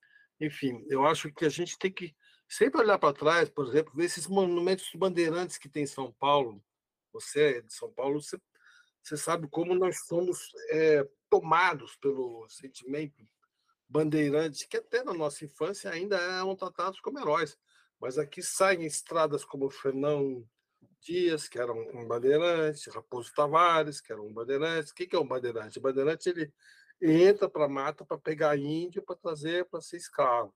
Enfim, 0.41 0.85
eu 0.89 1.05
acho 1.05 1.33
que 1.33 1.45
a 1.45 1.49
gente 1.49 1.79
tem 1.79 1.91
que 1.91 2.15
sempre 2.49 2.81
olhar 2.81 2.99
para 2.99 3.15
trás, 3.15 3.49
por 3.49 3.67
exemplo, 3.67 3.95
ver 3.95 4.05
esses 4.05 4.27
monumentos 4.27 4.91
bandeirantes 4.95 5.59
que 5.59 5.69
tem 5.69 5.85
em 5.85 5.87
São 5.87 6.13
Paulo. 6.13 6.63
Você 7.13 7.59
é 7.59 7.61
de 7.61 7.73
São 7.73 7.93
Paulo, 7.93 8.21
você, 8.21 8.39
você 9.03 9.17
sabe 9.17 9.49
como 9.49 9.75
nós 9.75 10.07
somos 10.07 10.51
é, 10.71 11.09
tomados 11.29 11.97
pelo 11.97 12.49
sentimento 12.49 13.27
bandeirante, 13.89 14.67
que 14.67 14.79
até 14.79 15.03
na 15.03 15.13
nossa 15.13 15.45
infância 15.45 15.91
ainda 15.91 16.17
eram 16.17 16.57
tratados 16.57 17.01
como 17.01 17.19
heróis. 17.19 17.59
Mas 18.01 18.19
aqui 18.19 18.43
saem 18.43 18.85
estradas 18.85 19.45
como 19.45 19.71
Fernão 19.71 20.45
Dias, 21.01 21.49
que 21.49 21.59
era 21.59 21.73
um 21.73 22.07
bandeirante, 22.07 22.91
Raposo 22.91 23.33
Tavares, 23.35 24.01
que 24.01 24.13
era 24.13 24.23
um 24.23 24.33
bandeirante. 24.33 24.93
O 24.93 24.95
que 24.95 25.15
é 25.15 25.19
um 25.19 25.27
bandeirante? 25.27 25.79
O 25.79 25.83
bandeirante 25.83 26.29
ele 26.29 26.53
entra 27.01 27.49
para 27.49 27.65
a 27.67 27.69
mata 27.69 28.05
para 28.05 28.17
pegar 28.19 28.57
índio 28.57 29.03
para 29.03 29.17
trazer 29.17 29.65
para 29.67 29.81
ser 29.81 29.97
escravo. 29.97 30.55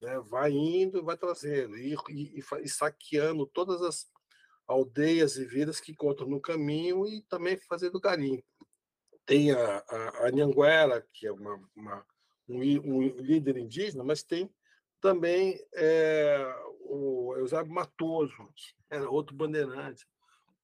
Né? 0.00 0.18
Vai 0.20 0.52
indo 0.52 0.98
e 0.98 1.02
vai 1.02 1.16
trazendo, 1.16 1.76
e, 1.76 1.94
e, 2.08 2.42
e, 2.62 2.68
saqueando 2.68 3.46
todas 3.46 3.82
as 3.82 4.06
aldeias 4.68 5.36
e 5.36 5.44
vilas 5.46 5.80
que 5.80 5.92
encontram 5.92 6.28
no 6.28 6.40
caminho 6.40 7.06
e 7.06 7.22
também 7.22 7.56
fazendo 7.56 7.98
garimpo. 7.98 8.44
Tem 9.24 9.50
a, 9.50 9.78
a, 9.88 10.26
a 10.26 10.30
Nhanguera, 10.30 11.04
que 11.12 11.26
é 11.26 11.32
uma, 11.32 11.58
uma 11.74 12.06
um, 12.48 12.60
um, 12.60 13.02
líder 13.16 13.56
indígena, 13.56 14.04
mas 14.04 14.22
tem 14.22 14.50
também 15.00 15.58
é, 15.74 16.54
o 16.80 17.34
Eusébio 17.36 17.72
Matoso, 17.72 18.48
era 18.90 19.08
outro 19.10 19.34
bandeirante. 19.34 20.06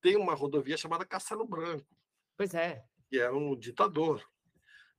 Tem 0.03 0.17
uma 0.17 0.35
rodovia 0.35 0.77
chamada 0.77 1.05
Castelo 1.05 1.47
Branco. 1.47 1.87
Pois 2.37 2.55
é. 2.55 2.85
Que 3.09 3.19
era 3.19 3.35
um 3.35 3.57
ditador. 3.57 4.23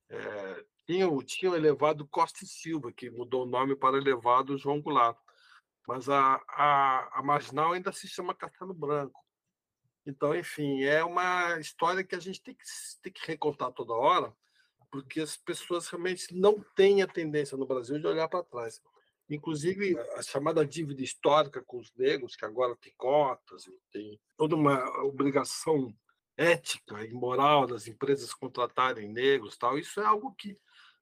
É, 0.10 0.66
tinha, 0.86 1.08
tinha 1.26 1.52
o 1.52 1.56
elevado 1.56 2.08
Costa 2.08 2.44
e 2.44 2.48
Silva, 2.48 2.92
que 2.92 3.10
mudou 3.10 3.44
o 3.44 3.50
nome 3.50 3.76
para 3.76 3.98
elevado 3.98 4.58
João 4.58 4.82
Goulart. 4.82 5.18
Mas 5.88 6.10
a, 6.10 6.42
a, 6.50 7.20
a 7.20 7.24
marginal 7.24 7.74
ainda 7.74 7.92
se 7.92 8.08
chama 8.08 8.34
Castelo 8.34 8.74
Branco. 8.74 9.24
Então, 10.06 10.36
enfim, 10.36 10.84
é 10.84 11.04
uma 11.04 11.60
história 11.60 12.04
que 12.04 12.16
a 12.16 12.20
gente 12.20 12.42
tem 12.42 12.54
que, 12.54 12.64
tem 13.02 13.12
que 13.12 13.26
recontar 13.26 13.72
toda 13.72 13.94
hora, 13.94 14.34
porque 14.92 15.20
as 15.20 15.36
pessoas 15.36 15.88
realmente 15.88 16.34
não 16.36 16.64
têm 16.76 17.02
a 17.02 17.08
tendência 17.08 17.58
no 17.58 17.66
Brasil 17.66 18.00
de 18.00 18.06
olhar 18.06 18.28
para 18.28 18.44
trás. 18.44 18.82
Inclusive, 19.28 19.98
a 20.16 20.22
chamada 20.22 20.64
dívida 20.66 21.02
histórica 21.02 21.64
com 21.64 21.80
os 21.80 21.92
negros, 21.96 22.36
que 22.36 22.46
agora 22.46 22.76
tem 22.76 22.94
cotas, 22.96 23.68
tem 23.92 24.20
toda 24.38 24.56
uma 24.56 25.04
obrigação 25.04 25.92
ética 26.38 27.04
e 27.04 27.12
moral 27.12 27.66
das 27.66 27.88
empresas 27.88 28.34
contratarem 28.34 29.12
negros, 29.12 29.58
tal. 29.58 29.80
Isso 29.80 30.00
é 30.00 30.06
algo 30.06 30.36
que 30.36 30.60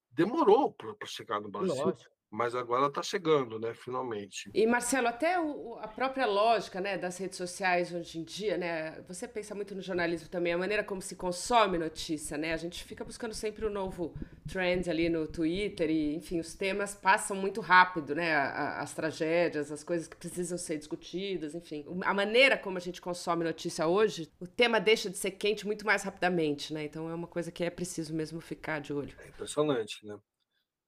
demorou 0.10 0.72
para 0.72 0.96
chegar 1.06 1.42
no 1.42 1.50
Brasil. 1.50 1.76
Lógico 1.76 2.13
mas 2.34 2.56
agora 2.56 2.88
está 2.88 3.04
chegando, 3.04 3.60
né, 3.60 3.76
finalmente. 3.76 4.50
E 4.56 4.66
Marcelo, 4.66 5.08
até 5.08 5.40
o, 5.40 5.78
a 5.80 5.88
própria 5.88 6.26
lógica, 6.26 6.82
né, 6.82 6.98
das 6.98 7.16
redes 7.20 7.38
sociais 7.38 7.94
hoje 7.94 8.18
em 8.18 8.24
dia, 8.24 8.58
né, 8.58 9.00
você 9.08 9.28
pensa 9.28 9.54
muito 9.54 9.76
no 9.76 9.82
jornalismo 9.84 10.28
também, 10.28 10.52
a 10.52 10.58
maneira 10.58 10.84
como 10.84 11.00
se 11.00 11.16
consome 11.16 11.78
notícia, 11.78 12.36
né, 12.36 12.52
a 12.52 12.58
gente 12.58 12.84
fica 12.84 13.06
buscando 13.06 13.36
sempre 13.36 13.64
o 13.66 13.70
um 13.70 13.72
novo 13.72 14.16
trend 14.52 14.90
ali 14.90 15.10
no 15.10 15.28
Twitter 15.28 15.92
e, 15.92 16.16
enfim, 16.16 16.40
os 16.40 16.56
temas 16.56 16.96
passam 16.96 17.38
muito 17.38 17.62
rápido, 17.62 18.16
né, 18.16 18.36
as 18.36 18.96
tragédias, 18.96 19.72
as 19.72 19.84
coisas 19.84 20.08
que 20.08 20.16
precisam 20.16 20.58
ser 20.58 20.80
discutidas, 20.80 21.54
enfim, 21.54 21.86
a 22.04 22.16
maneira 22.16 22.58
como 22.58 22.78
a 22.78 22.82
gente 22.82 23.00
consome 23.00 23.44
notícia 23.44 23.86
hoje, 23.86 24.28
o 24.40 24.48
tema 24.48 24.80
deixa 24.80 25.08
de 25.08 25.20
ser 25.20 25.32
quente 25.32 25.68
muito 25.68 25.86
mais 25.86 26.02
rapidamente, 26.02 26.74
né, 26.74 26.84
então 26.84 27.08
é 27.12 27.14
uma 27.14 27.28
coisa 27.28 27.52
que 27.52 27.64
é 27.64 27.70
preciso 27.70 28.12
mesmo 28.12 28.42
ficar 28.42 28.82
de 28.82 28.92
olho. 28.92 29.16
É 29.20 29.28
impressionante, 29.28 30.04
né. 30.04 30.18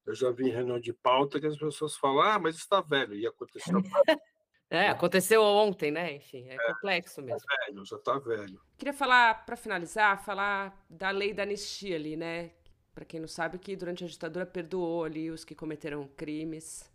Eu 0.05 0.13
já 0.13 0.29
vi 0.31 0.47
em 0.47 0.51
reunião 0.51 0.79
de 0.79 0.93
pauta 0.93 1.39
que 1.39 1.47
as 1.47 1.57
pessoas 1.57 1.95
falam, 1.95 2.21
ah, 2.21 2.39
mas 2.39 2.55
está 2.55 2.81
velho, 2.81 3.15
e 3.15 3.25
aconteceu. 3.25 3.81
É, 4.67 4.87
aconteceu 4.89 5.43
ontem, 5.43 5.91
né? 5.91 6.15
Enfim, 6.15 6.47
é, 6.49 6.55
é 6.55 6.73
complexo 6.73 7.17
tá 7.17 7.21
mesmo. 7.21 7.39
Tá 7.39 7.65
velho, 7.65 7.85
já 7.85 7.95
está 7.97 8.17
velho. 8.17 8.59
Queria 8.75 8.93
falar, 8.93 9.45
para 9.45 9.55
finalizar, 9.55 10.23
falar 10.25 10.85
da 10.89 11.11
lei 11.11 11.33
da 11.33 11.43
anistia 11.43 11.95
ali, 11.95 12.17
né? 12.17 12.51
Para 12.93 13.05
quem 13.05 13.19
não 13.19 13.27
sabe, 13.27 13.59
que 13.59 13.75
durante 13.75 14.03
a 14.03 14.07
ditadura 14.07 14.45
perdoou 14.45 15.03
ali 15.03 15.29
os 15.29 15.45
que 15.45 15.53
cometeram 15.53 16.07
crimes. 16.17 16.91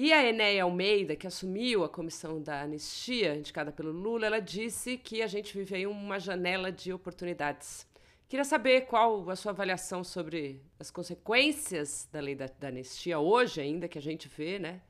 E 0.00 0.12
a 0.12 0.24
Enéia 0.24 0.62
Almeida, 0.62 1.16
que 1.16 1.26
assumiu 1.26 1.82
a 1.82 1.88
comissão 1.88 2.40
da 2.40 2.62
anistia, 2.62 3.34
indicada 3.34 3.72
pelo 3.72 3.90
Lula, 3.90 4.26
ela 4.26 4.40
disse 4.40 4.96
que 4.96 5.20
a 5.22 5.26
gente 5.26 5.56
vive 5.56 5.74
aí 5.74 5.86
uma 5.88 6.20
janela 6.20 6.70
de 6.70 6.92
oportunidades. 6.92 7.84
Queria 8.28 8.44
saber 8.44 8.82
qual 8.82 9.30
a 9.30 9.34
sua 9.34 9.52
avaliação 9.52 10.04
sobre 10.04 10.62
as 10.78 10.90
consequências 10.90 12.06
da 12.12 12.20
lei 12.20 12.34
da, 12.34 12.46
da, 12.46 12.68
anistia 12.68 13.18
hoje 13.18 13.58
ainda, 13.58 13.88
que 13.88 13.96
a 13.96 14.02
gente 14.02 14.28
vê, 14.28 14.58
né? 14.58 14.82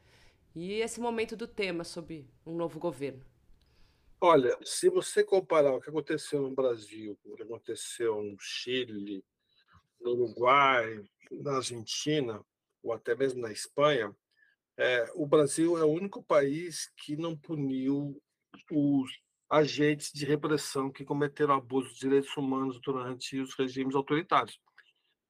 E 0.56 0.80
esse 0.80 1.00
momento 1.00 1.36
do 1.36 1.46
tema 1.46 1.84
sobre 1.84 2.28
um 2.44 2.56
novo 2.56 2.80
governo. 2.80 3.24
Olha, 4.20 4.58
se 4.64 4.90
você 4.90 5.22
comparar 5.22 5.72
o 5.72 5.80
que 5.80 5.88
aconteceu 5.88 6.42
no 6.42 6.52
Brasil, 6.52 7.16
o 7.24 7.36
que 7.36 7.44
aconteceu 7.44 8.20
no 8.20 8.36
Chile, 8.40 9.24
no 10.00 10.14
Uruguai, 10.14 11.04
na 11.30 11.58
Argentina, 11.58 12.44
ou 12.82 12.92
até 12.92 13.14
mesmo 13.14 13.40
na 13.40 13.52
Espanha, 13.52 14.12
é, 14.76 15.08
o 15.14 15.24
Brasil 15.24 15.78
é 15.78 15.84
o 15.84 15.92
único 15.92 16.24
país 16.24 16.90
que 16.96 17.16
não 17.16 17.36
puniu 17.36 18.20
os 18.68 19.12
agentes 19.48 20.12
de 20.12 20.26
repressão 20.26 20.90
que 20.90 21.04
cometeram 21.04 21.54
abusos 21.54 21.94
de 21.94 22.00
direitos 22.00 22.36
humanos 22.36 22.80
durante 22.80 23.38
os 23.40 23.54
regimes 23.54 23.94
autoritários. 23.94 24.60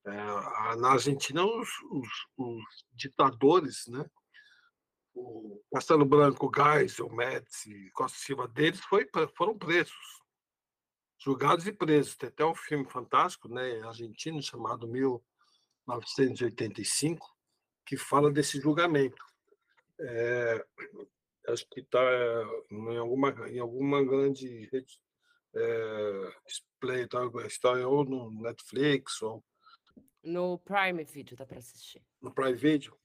É, 0.07 0.11
na 0.77 0.93
Argentina, 0.93 1.45
os, 1.45 1.69
os, 1.91 2.09
os, 2.37 2.65
ditadores, 2.93 3.87
né? 3.89 4.09
o 5.15 5.61
Castelo 5.73 6.05
Branco, 6.05 6.53
Geisel, 6.55 7.11
Médici, 7.11 7.91
Costa 7.91 8.19
Silva 8.19 8.47
deles 8.49 8.81
foi, 8.81 9.09
foram 9.37 9.59
presos, 9.59 9.97
julgados 11.19 11.67
e 11.67 11.73
presos. 11.73 12.17
Tem 12.17 12.29
até 12.29 12.45
um 12.45 12.55
filme 12.55 12.89
fantástico, 12.89 13.49
né, 13.49 13.81
argentino, 13.83 14.41
chamado 14.43 14.87
1985, 14.89 17.27
que 17.85 17.97
fala 17.97 18.31
desse 18.31 18.61
julgamento. 18.61 19.27
É, 20.01 20.65
acho 21.49 21.67
que 21.71 21.81
está 21.81 22.01
em 22.71 22.97
alguma, 22.97 23.31
em 23.49 23.59
alguma 23.59 24.05
grande 24.05 24.69
rede 24.73 25.01
é, 25.55 26.33
display, 26.47 27.07
tá, 27.09 27.21
está 27.47 27.73
ou 27.87 28.05
no 28.05 28.31
Netflix 28.43 29.23
ou 29.23 29.43
no 30.23 30.59
Prime 30.59 31.05
Video 31.05 31.37
dá 31.37 31.47
para 31.47 31.59
assistir. 31.59 32.05
No 32.21 32.33
Prime 32.33 32.55
Video. 32.55 32.97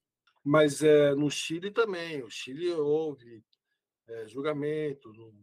Mas 0.44 0.84
é, 0.84 1.16
no 1.16 1.30
Chile 1.30 1.72
também. 1.72 2.22
O 2.22 2.30
Chile 2.30 2.72
houve 2.72 3.44
é, 4.08 4.28
julgamento. 4.28 5.14
No, 5.14 5.34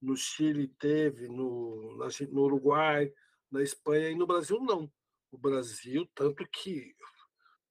no, 0.00 0.16
Chile 0.16 0.68
teve, 0.78 1.28
no, 1.28 1.96
na, 1.98 2.08
no 2.30 2.42
Uruguai, 2.42 3.12
na 3.50 3.62
Espanha 3.62 4.10
e 4.10 4.14
no 4.14 4.26
Brasil 4.26 4.58
não. 4.60 4.90
O 5.30 5.36
Brasil, 5.36 6.08
tanto 6.14 6.46
que 6.48 6.94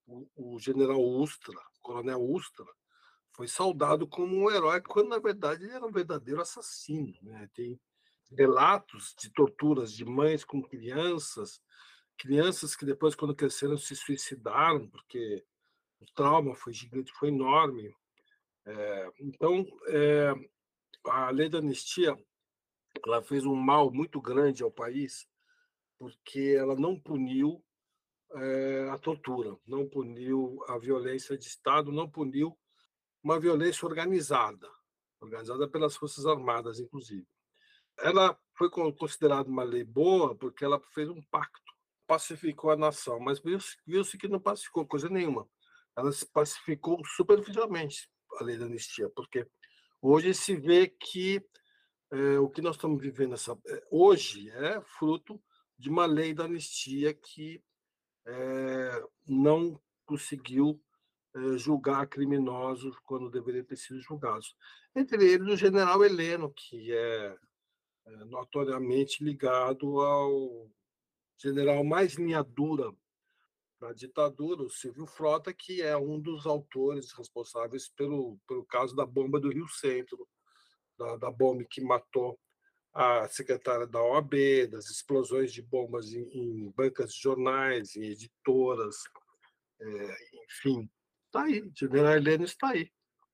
o, 0.06 0.28
o 0.36 0.60
general 0.60 1.02
Ustra, 1.02 1.58
o 1.58 1.82
coronel 1.82 2.22
Ustra, 2.22 2.66
foi 3.36 3.48
saudado 3.48 4.08
como 4.08 4.36
um 4.36 4.50
herói, 4.50 4.82
quando 4.82 5.10
na 5.10 5.20
verdade 5.20 5.66
ele 5.66 5.74
era 5.74 5.86
um 5.86 5.92
verdadeiro 5.92 6.42
assassino. 6.42 7.14
Né? 7.22 7.50
Tem 7.54 7.80
relatos 8.32 9.14
de 9.20 9.30
torturas 9.30 9.92
de 9.92 10.06
mães 10.06 10.46
com 10.46 10.64
crianças, 10.64 11.62
crianças 12.18 12.76
que 12.76 12.86
depois, 12.86 13.14
quando 13.14 13.36
cresceram, 13.36 13.78
se 13.78 13.96
suicidaram, 13.96 14.88
porque 14.90 15.46
o 16.00 16.06
trauma 16.14 16.56
foi 16.56 16.72
gigante, 16.72 17.12
foi 17.14 17.28
enorme. 17.28 17.94
É, 18.66 19.12
então, 19.20 19.66
é, 19.90 20.34
a 21.06 21.30
lei 21.30 21.50
da 21.50 21.58
anistia 21.58 22.18
ela 23.06 23.22
fez 23.22 23.46
um 23.46 23.56
mal 23.56 23.92
muito 23.92 24.22
grande 24.22 24.64
ao 24.64 24.72
país, 24.72 25.28
porque 26.00 26.56
ela 26.58 26.76
não 26.76 26.98
puniu 26.98 27.62
é, 28.34 28.90
a 28.90 28.98
tortura, 28.98 29.58
não 29.68 29.88
puniu 29.88 30.64
a 30.70 30.78
violência 30.78 31.38
de 31.38 31.46
Estado, 31.46 31.92
não 31.92 32.10
puniu 32.10 32.58
uma 33.26 33.40
violência 33.40 33.88
organizada, 33.88 34.70
organizada 35.20 35.68
pelas 35.68 35.96
Forças 35.96 36.28
Armadas, 36.28 36.80
inclusive. 36.80 37.26
Ela 37.98 38.38
foi 38.56 38.70
considerada 38.70 39.50
uma 39.50 39.64
lei 39.64 39.84
boa 39.84 40.36
porque 40.36 40.64
ela 40.64 40.80
fez 40.94 41.10
um 41.10 41.24
pacto, 41.32 41.74
pacificou 42.06 42.70
a 42.70 42.78
nação, 42.78 43.20
mas 43.20 43.40
viu-se 43.40 43.78
viu 43.84 44.04
que 44.06 44.28
não 44.28 44.40
pacificou 44.40 44.86
coisa 44.86 45.10
nenhuma. 45.10 45.50
Ela 45.98 46.12
se 46.12 46.24
pacificou 46.28 47.02
superficialmente, 47.04 48.08
a 48.40 48.44
lei 48.44 48.58
da 48.58 48.66
anistia, 48.66 49.10
porque 49.16 49.48
hoje 50.00 50.32
se 50.36 50.56
vê 50.56 50.88
que 50.88 51.44
é, 52.12 52.38
o 52.38 52.48
que 52.48 52.62
nós 52.62 52.76
estamos 52.76 53.02
vivendo 53.02 53.34
essa, 53.34 53.58
é, 53.66 53.84
hoje 53.90 54.52
é 54.52 54.80
fruto 55.00 55.42
de 55.80 55.90
uma 55.90 56.06
lei 56.06 56.32
da 56.32 56.44
anistia 56.44 57.12
que 57.12 57.64
é, 58.28 59.04
não 59.26 59.82
conseguiu 60.06 60.80
julgar 61.58 62.08
criminosos 62.08 62.98
quando 63.06 63.30
deveriam 63.30 63.66
ter 63.66 63.76
sido 63.76 64.00
julgados. 64.00 64.56
Entre 64.96 65.24
eles, 65.24 65.48
o 65.48 65.58
general 65.58 66.04
Heleno, 66.04 66.52
que 66.52 66.94
é, 66.94 67.38
é 68.06 68.16
notoriamente 68.26 69.24
ligado 69.24 70.00
ao 70.02 70.70
general 71.38 71.84
mais 71.84 72.14
linha 72.14 72.44
dura 72.44 72.94
da 73.80 73.92
ditadura, 73.92 74.64
o 74.64 74.70
Silvio 74.70 75.06
Frota, 75.06 75.54
que 75.54 75.82
é 75.82 75.98
um 75.98 76.20
dos 76.20 76.46
autores 76.46 77.12
responsáveis 77.12 77.90
pelo, 77.90 78.40
pelo 78.48 78.66
caso 78.66 78.96
da 78.96 79.06
bomba 79.06 79.40
do 79.40 79.50
Rio 79.50 79.68
Centro, 79.68 80.28
da, 80.98 81.18
da 81.18 81.32
bomba 81.32 81.66
que 81.70 81.82
matou 81.82 82.40
a 82.94 83.28
secretária 83.28 83.86
da 83.86 84.02
OAB, 84.02 84.68
das 84.72 84.90
explosões 84.90 85.52
de 85.52 85.62
bombas 85.62 86.14
em, 86.14 86.24
em 86.30 86.72
bancas 86.72 87.14
de 87.14 87.22
jornais, 87.22 87.94
em 87.98 88.06
editoras, 88.06 88.96
é, 89.82 90.18
enfim, 90.46 90.90
está 91.36 91.44
aí, 91.44 91.64
general 91.76 92.16
Heleno 92.16 92.46
está 92.46 92.70
aí. 92.70 92.90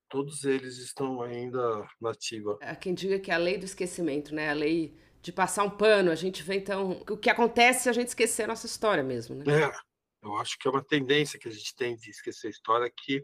Todos 0.09 0.43
eles 0.43 0.77
estão 0.77 1.21
ainda 1.21 1.87
na 2.01 2.11
ativa. 2.11 2.57
Há 2.61 2.75
quem 2.75 2.93
diga 2.93 3.19
que 3.19 3.31
é 3.31 3.35
a 3.35 3.37
lei 3.37 3.57
do 3.57 3.65
esquecimento, 3.65 4.33
né? 4.35 4.49
A 4.49 4.53
lei 4.53 4.97
de 5.21 5.31
passar 5.31 5.63
um 5.63 5.69
pano. 5.69 6.11
A 6.11 6.15
gente 6.15 6.43
vê, 6.43 6.55
então, 6.55 7.01
o 7.09 7.17
que 7.17 7.29
acontece 7.29 7.83
se 7.83 7.89
a 7.89 7.93
gente 7.93 8.09
esquecer 8.09 8.43
a 8.43 8.47
nossa 8.47 8.65
história 8.65 9.03
mesmo, 9.03 9.35
né? 9.35 9.45
É, 9.47 9.71
eu 10.23 10.35
acho 10.35 10.57
que 10.59 10.67
é 10.67 10.71
uma 10.71 10.83
tendência 10.83 11.39
que 11.39 11.47
a 11.47 11.51
gente 11.51 11.75
tem 11.75 11.95
de 11.95 12.09
esquecer 12.09 12.47
a 12.47 12.51
história 12.51 12.91
que 12.95 13.23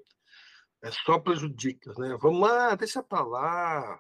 é 0.84 0.92
só 0.92 1.20
prejudica, 1.20 1.94
né? 1.98 2.18
Vamos 2.22 2.48
lá, 2.48 2.76
deixa 2.76 3.04
para 3.04 3.24
lá, 3.26 4.00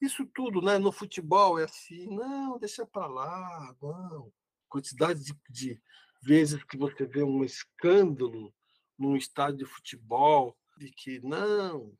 isso 0.00 0.26
tudo, 0.34 0.60
né? 0.60 0.76
No 0.76 0.92
futebol 0.92 1.58
é 1.58 1.64
assim, 1.64 2.14
não, 2.14 2.58
deixa 2.58 2.84
para 2.84 3.06
lá, 3.06 3.74
não. 3.80 4.30
Quantidade 4.68 5.24
de, 5.24 5.34
de, 5.48 5.80
vezes 6.22 6.62
que 6.64 6.76
você 6.76 7.06
vê 7.06 7.22
um 7.22 7.42
escândalo 7.42 8.52
num 8.98 9.16
estádio 9.16 9.58
de 9.58 9.64
futebol 9.64 10.56
de 10.76 10.90
que 10.90 11.20
não, 11.20 11.96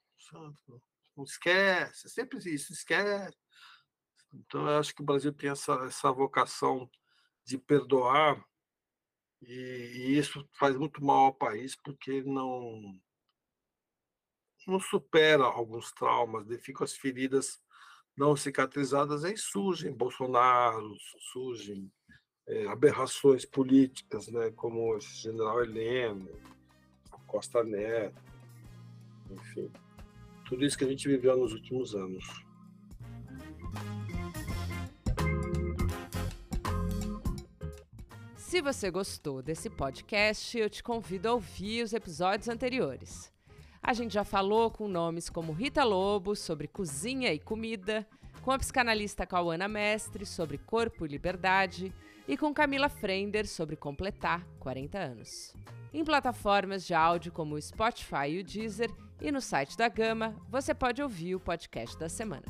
não 1.17 1.25
esquece, 1.25 2.07
é 2.07 2.11
sempre 2.11 2.39
isso, 2.39 2.73
esquece. 2.73 3.37
Então, 4.33 4.69
eu 4.69 4.79
acho 4.79 4.95
que 4.95 5.03
o 5.03 5.05
Brasil 5.05 5.33
tem 5.33 5.51
essa, 5.51 5.73
essa 5.87 6.13
vocação 6.13 6.91
de 7.45 7.57
perdoar 7.57 8.45
e, 9.41 9.53
e 9.53 10.19
isso 10.19 10.47
faz 10.59 10.77
muito 10.77 11.03
mal 11.03 11.27
ao 11.27 11.35
país 11.35 11.77
porque 11.77 12.23
não 12.23 13.01
não 14.67 14.79
supera 14.79 15.45
alguns 15.45 15.91
traumas, 15.93 16.47
ficam 16.63 16.85
as 16.85 16.93
feridas 16.93 17.59
não 18.15 18.37
cicatrizadas, 18.37 19.25
aí 19.25 19.35
surgem 19.35 19.97
Bolsonaro, 19.97 20.95
surgem 21.33 21.91
é, 22.47 22.67
aberrações 22.67 23.47
políticas, 23.47 24.29
né, 24.29 24.51
como 24.51 24.95
esse 24.99 25.15
general 25.15 25.63
Heleno, 25.63 26.29
Costa 27.29 27.63
Neto, 27.63 28.21
enfim, 29.31 29.71
tudo 30.49 30.65
isso 30.65 30.77
que 30.77 30.85
a 30.85 30.89
gente 30.89 31.07
viveu 31.07 31.37
nos 31.37 31.53
últimos 31.53 31.95
anos. 31.95 32.25
Se 38.37 38.63
você 38.63 38.91
gostou 38.91 39.43
desse 39.43 39.69
podcast, 39.69 40.59
eu 40.59 40.71
te 40.71 40.83
convido 40.83 41.29
a 41.29 41.35
ouvir 41.35 41.85
os 41.85 41.93
episódios 41.93 42.49
anteriores. 42.49 43.31
A 43.83 43.93
gente 43.93 44.15
já 44.15 44.25
falou 44.25 44.71
com 44.71 44.89
nomes 44.89 45.29
como 45.29 45.53
Rita 45.53 45.85
Lobo 45.85 46.35
sobre 46.35 46.67
cozinha 46.67 47.33
e 47.33 47.39
comida, 47.39 48.07
com 48.43 48.51
a 48.51 48.59
psicanalista 48.59 49.27
Cauana 49.27 49.69
Mestre 49.69 50.25
sobre 50.25 50.57
corpo 50.57 51.05
e 51.05 51.09
liberdade 51.09 51.93
e 52.27 52.39
com 52.39 52.55
Camila 52.55 52.89
Frender 52.89 53.47
sobre 53.47 53.77
completar 53.77 54.43
40 54.61 54.99
anos. 54.99 55.55
Em 55.93 56.05
plataformas 56.05 56.87
de 56.87 56.95
áudio 56.95 57.33
como 57.33 57.55
o 57.55 57.63
Spotify 57.63 58.29
e 58.29 58.41
o 58.41 58.45
Deezer 58.45 58.91
e 59.21 59.33
no 59.33 59.41
site 59.41 59.77
da 59.77 59.89
Gama, 59.89 60.37
você 60.49 60.75
pode 60.75 61.03
ouvir 61.03 61.35
o 61.35 61.41
podcast 61.41 61.99
da 61.99 62.09
semana. 62.09 62.45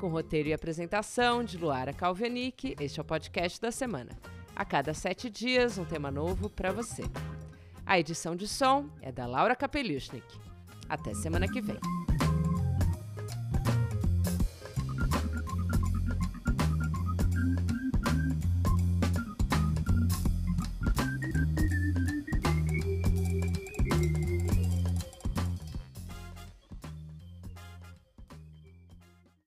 Com 0.00 0.08
roteiro 0.08 0.48
e 0.48 0.52
apresentação 0.52 1.42
de 1.42 1.58
Luara 1.58 1.92
Calvenic, 1.92 2.76
este 2.78 3.00
é 3.00 3.02
o 3.02 3.04
podcast 3.04 3.60
da 3.60 3.72
semana. 3.72 4.10
A 4.54 4.64
cada 4.64 4.94
sete 4.94 5.28
dias, 5.28 5.78
um 5.78 5.84
tema 5.84 6.10
novo 6.10 6.48
para 6.48 6.70
você. 6.70 7.02
A 7.84 7.98
edição 7.98 8.36
de 8.36 8.46
som 8.46 8.88
é 9.02 9.10
da 9.10 9.26
Laura 9.26 9.56
Kapeliusnik. 9.56 10.38
Até 10.88 11.12
semana 11.14 11.48
que 11.48 11.60
vem. 11.60 12.03